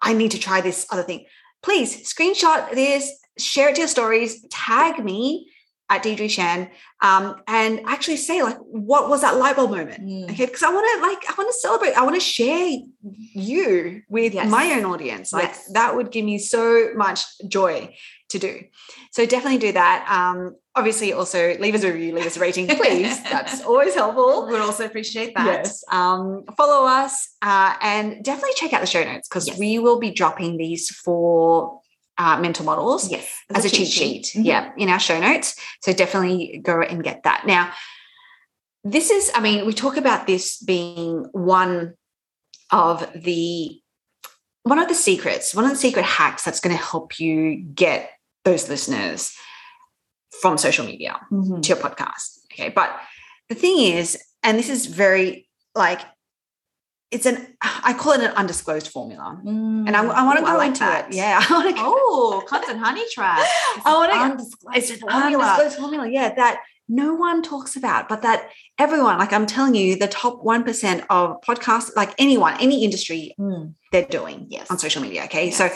i 0.02 0.12
need 0.12 0.32
to 0.32 0.38
try 0.38 0.60
this 0.60 0.86
other 0.92 1.04
thing. 1.04 1.26
Please 1.64 1.90
screenshot 2.14 2.72
this 2.72 3.10
share 3.38 3.70
it 3.70 3.76
to 3.76 3.82
your 3.82 3.88
stories 3.88 4.46
tag 4.50 5.02
me 5.02 5.48
at 5.92 6.04
Deirdre 6.04 6.28
Tshien 6.28 6.70
um, 7.02 7.36
and 7.48 7.82
actually 7.86 8.16
say 8.16 8.42
like 8.42 8.58
what 8.60 9.10
was 9.10 9.22
that 9.22 9.36
light 9.36 9.58
bulb 9.58 9.72
moment? 9.72 10.02
Mm. 10.02 10.32
okay 10.32 10.46
because 10.46 10.64
I 10.64 10.74
want 10.74 10.88
to 10.96 11.06
like 11.06 11.30
I 11.30 11.34
want 11.38 11.50
to 11.54 11.60
celebrate 11.60 11.94
I 11.98 12.04
want 12.04 12.16
to 12.16 12.22
share 12.22 12.78
you 13.02 14.02
with 14.08 14.34
yes. 14.34 14.50
my 14.50 14.72
own 14.72 14.86
audience. 14.86 15.34
Like 15.34 15.50
yes. 15.50 15.70
that 15.74 15.96
would 15.96 16.10
give 16.12 16.24
me 16.24 16.40
so 16.40 16.94
much 16.96 17.26
joy 17.46 17.94
to 18.30 18.40
do. 18.40 18.62
So 19.12 19.26
definitely 19.26 19.58
do 19.58 19.74
that. 19.74 20.08
Um, 20.10 20.56
obviously 20.74 21.12
also 21.12 21.58
leave 21.58 21.76
us 21.76 21.84
a 21.84 21.92
review 21.92 22.16
leave 22.16 22.26
us 22.26 22.38
a 22.38 22.40
rating 22.40 22.68
please. 22.82 23.22
That's 23.24 23.62
always 23.62 23.94
helpful. 23.94 24.48
We'd 24.48 24.60
also 24.60 24.86
appreciate 24.86 25.36
that. 25.36 25.46
Yes. 25.46 25.84
Um, 25.92 26.46
follow 26.56 26.88
us 26.88 27.36
uh, 27.42 27.76
and 27.82 28.24
definitely 28.24 28.54
check 28.56 28.72
out 28.72 28.80
the 28.80 28.88
show 28.88 29.04
notes 29.04 29.28
because 29.28 29.48
yes. 29.48 29.60
we 29.60 29.78
will 29.78 30.00
be 30.00 30.12
dropping 30.12 30.56
these 30.56 30.90
for 30.90 31.82
uh, 32.22 32.40
mental 32.40 32.66
models. 32.66 33.10
Yes, 33.10 33.28
as, 33.56 33.66
a, 33.66 33.70
cheat, 33.70 33.88
sheet. 33.88 34.26
sheet. 34.26 34.40
Mm-hmm. 34.40 34.46
Yeah, 34.46 34.72
in 34.78 34.90
our 34.90 35.00
show 35.00 35.20
notes. 35.20 35.56
So 35.82 35.94
definitely 35.94 36.62
go 36.64 36.82
and 36.82 37.04
get 37.04 37.24
that. 37.24 37.46
Now, 37.46 37.72
this 38.84 39.12
is, 39.12 39.32
I 39.36 39.42
mean, 39.42 39.66
we 39.66 39.74
talk 39.74 39.98
about 39.98 40.28
this 40.28 40.62
being 40.62 41.26
one 41.32 41.94
of 42.72 43.12
the 43.14 43.78
one 44.64 44.80
of 44.80 44.88
the 44.88 44.96
secrets, 44.96 45.56
one 45.56 45.66
of 45.66 45.72
the 45.72 45.78
secret 45.78 46.06
hacks 46.06 46.44
that's 46.44 46.60
going 46.60 46.76
to 46.76 46.82
help 46.82 47.20
you 47.20 47.56
get 47.58 48.12
those 48.46 48.70
listeners 48.70 49.34
from 50.40 50.58
social 50.58 50.86
media 50.86 51.20
mm-hmm. 51.32 51.62
to 51.62 51.70
your 51.70 51.78
podcast. 51.78 52.40
Okay. 52.52 52.70
But 52.70 52.96
the 53.50 53.56
thing 53.56 53.80
is, 53.80 54.22
and 54.44 54.58
this 54.58 54.70
is 54.70 54.86
very 54.86 55.50
like 55.76 56.02
it's 57.12 57.26
an 57.26 57.56
I 57.62 57.94
call 57.94 58.14
it 58.14 58.22
an 58.22 58.32
undisclosed 58.32 58.88
formula, 58.88 59.40
mm. 59.44 59.86
and 59.86 59.96
I, 59.96 60.04
I 60.04 60.24
want 60.24 60.40
to 60.40 60.46
go 60.46 60.60
into 60.62 60.84
it. 61.00 61.14
Yeah, 61.14 61.44
I 61.50 61.54
want 61.54 61.76
to. 61.76 61.84
Oh, 61.86 62.44
content 62.48 62.80
honey 62.80 63.04
trap. 63.12 63.40
I 63.86 63.94
want 63.94 64.12
to. 64.14 64.18
Undisclosed 64.18 64.78
it's 64.78 65.02
formula. 65.02 65.44
undisclosed 65.44 65.78
formula. 65.78 66.10
Yeah, 66.10 66.34
that 66.34 66.62
no 66.88 67.14
one 67.14 67.44
talks 67.44 67.76
about, 67.76 68.08
but 68.08 68.22
that 68.22 68.50
everyone, 68.80 69.18
like 69.18 69.34
I'm 69.34 69.46
telling 69.46 69.76
you, 69.76 69.98
the 69.98 70.08
top 70.08 70.44
one 70.44 70.64
percent 70.64 71.04
of 71.10 71.42
podcasts, 71.42 71.96
like 71.96 72.16
anyone, 72.18 72.56
any 72.62 72.84
industry, 72.86 73.36
mm. 73.38 73.74
they're 73.92 74.06
doing 74.06 74.48
yes. 74.50 74.72
on 74.72 74.80
social 74.80 75.02
media. 75.02 75.26
Okay, 75.26 75.48
yes. 75.48 75.58
so 75.58 75.70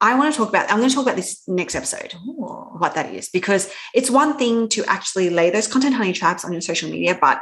I 0.00 0.16
want 0.16 0.34
to 0.34 0.36
talk 0.36 0.48
about. 0.48 0.68
I'm 0.68 0.78
going 0.78 0.88
to 0.88 0.94
talk 0.94 1.04
about 1.04 1.16
this 1.16 1.42
next 1.46 1.76
episode, 1.76 2.14
Ooh. 2.26 2.70
what 2.78 2.94
that 2.96 3.14
is, 3.14 3.28
because 3.28 3.72
it's 3.94 4.10
one 4.10 4.36
thing 4.36 4.68
to 4.70 4.84
actually 4.86 5.30
lay 5.30 5.50
those 5.50 5.68
content 5.68 5.94
honey 5.94 6.12
traps 6.12 6.44
on 6.44 6.50
your 6.50 6.60
social 6.60 6.90
media, 6.90 7.16
but 7.20 7.40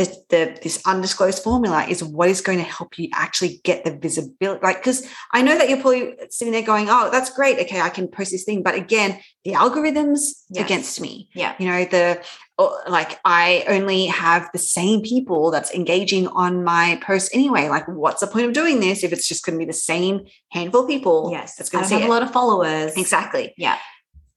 the, 0.00 0.24
the 0.30 0.58
this 0.62 0.80
undisclosed 0.86 1.42
formula 1.42 1.84
is 1.86 2.02
what 2.02 2.30
is 2.30 2.40
going 2.40 2.56
to 2.56 2.64
help 2.64 2.98
you 2.98 3.10
actually 3.12 3.60
get 3.64 3.84
the 3.84 3.94
visibility. 3.94 4.60
Like, 4.62 4.78
because 4.78 5.06
I 5.32 5.42
know 5.42 5.58
that 5.58 5.68
you're 5.68 5.80
probably 5.80 6.14
sitting 6.30 6.52
there 6.52 6.62
going, 6.62 6.86
"Oh, 6.88 7.10
that's 7.10 7.28
great. 7.28 7.58
Okay, 7.60 7.80
I 7.80 7.90
can 7.90 8.08
post 8.08 8.30
this 8.30 8.44
thing." 8.44 8.62
But 8.62 8.74
again, 8.74 9.20
the 9.44 9.52
algorithms 9.52 10.20
Yes. 10.48 10.64
against 10.64 11.00
me. 11.00 11.28
Yeah. 11.34 11.54
You 11.58 11.68
know, 11.68 11.84
the 11.84 12.22
oh, 12.58 12.80
like 12.88 13.20
I 13.26 13.64
only 13.68 14.06
have 14.06 14.48
the 14.52 14.58
same 14.58 15.02
people 15.02 15.50
that's 15.50 15.70
engaging 15.72 16.28
on 16.28 16.64
my 16.64 16.98
post 17.04 17.30
anyway. 17.34 17.68
Like, 17.68 17.86
what's 17.86 18.20
the 18.22 18.26
point 18.26 18.46
of 18.46 18.54
doing 18.54 18.80
this 18.80 19.04
if 19.04 19.12
it's 19.12 19.28
just 19.28 19.44
going 19.44 19.58
to 19.58 19.58
be 19.58 19.66
the 19.70 19.74
same 19.74 20.22
handful 20.50 20.82
of 20.82 20.88
people? 20.88 21.28
Yes. 21.30 21.56
that's 21.56 21.68
going 21.68 21.84
to 21.84 21.90
have 21.92 22.02
it. 22.02 22.06
a 22.06 22.08
lot 22.08 22.22
of 22.22 22.32
followers. 22.32 22.96
Exactly. 22.96 23.52
Yeah. 23.58 23.76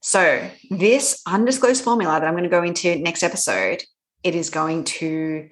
So, 0.02 0.50
this 0.68 1.22
undisclosed 1.26 1.82
formula 1.82 2.20
that 2.20 2.26
I'm 2.26 2.34
going 2.34 2.44
to 2.44 2.50
go 2.50 2.62
into 2.62 2.96
next 2.98 3.22
episode, 3.22 3.82
it 4.24 4.34
is 4.34 4.50
going 4.50 4.84
to 4.84 5.48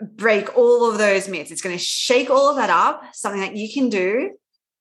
break 0.00 0.56
all 0.56 0.90
of 0.90 0.98
those 0.98 1.28
myths. 1.28 1.50
It's 1.50 1.62
going 1.62 1.76
to 1.76 1.82
shake 1.82 2.30
all 2.30 2.48
of 2.50 2.56
that 2.56 2.70
up, 2.70 3.02
something 3.14 3.40
that 3.40 3.56
you 3.56 3.72
can 3.72 3.88
do, 3.88 4.32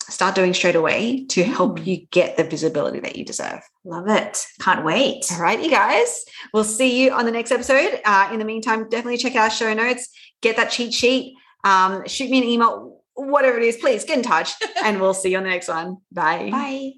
start 0.10 0.36
doing 0.36 0.54
straight 0.54 0.76
away 0.76 1.26
to 1.28 1.44
help 1.44 1.80
Mm. 1.80 1.86
you 1.88 2.08
get 2.12 2.38
the 2.38 2.44
visibility 2.44 3.00
that 3.00 3.16
you 3.16 3.26
deserve. 3.26 3.62
Love 3.86 4.08
it. 4.10 4.46
Can't 4.60 4.84
wait. 4.86 5.26
All 5.32 5.42
right, 5.42 5.62
you 5.62 5.70
guys. 5.70 6.26
We'll 6.54 6.64
see 6.64 7.02
you 7.04 7.12
on 7.12 7.26
the 7.26 7.32
next 7.32 7.52
episode. 7.52 8.02
Uh, 8.06 8.30
in 8.32 8.40
the 8.40 8.46
meantime, 8.46 8.90
definitely 8.90 9.18
check 9.18 9.36
out 9.36 9.46
our 9.46 9.50
show 9.50 9.74
notes, 9.74 10.10
get 10.42 10.58
that 10.58 10.70
cheat 10.72 10.94
sheet, 10.94 11.36
um, 11.64 12.06
shoot 12.08 12.30
me 12.30 12.38
an 12.40 12.44
email, 12.44 13.02
whatever 13.14 13.58
it 13.58 13.64
is, 13.64 13.78
please 13.78 14.04
get 14.04 14.18
in 14.18 14.24
touch, 14.24 14.52
and 14.84 15.00
we'll 15.00 15.14
see 15.14 15.32
you 15.32 15.38
on 15.38 15.44
the 15.44 15.50
next 15.50 15.70
one. 15.70 15.98
Bye. 16.12 16.50
Bye. 16.52 16.92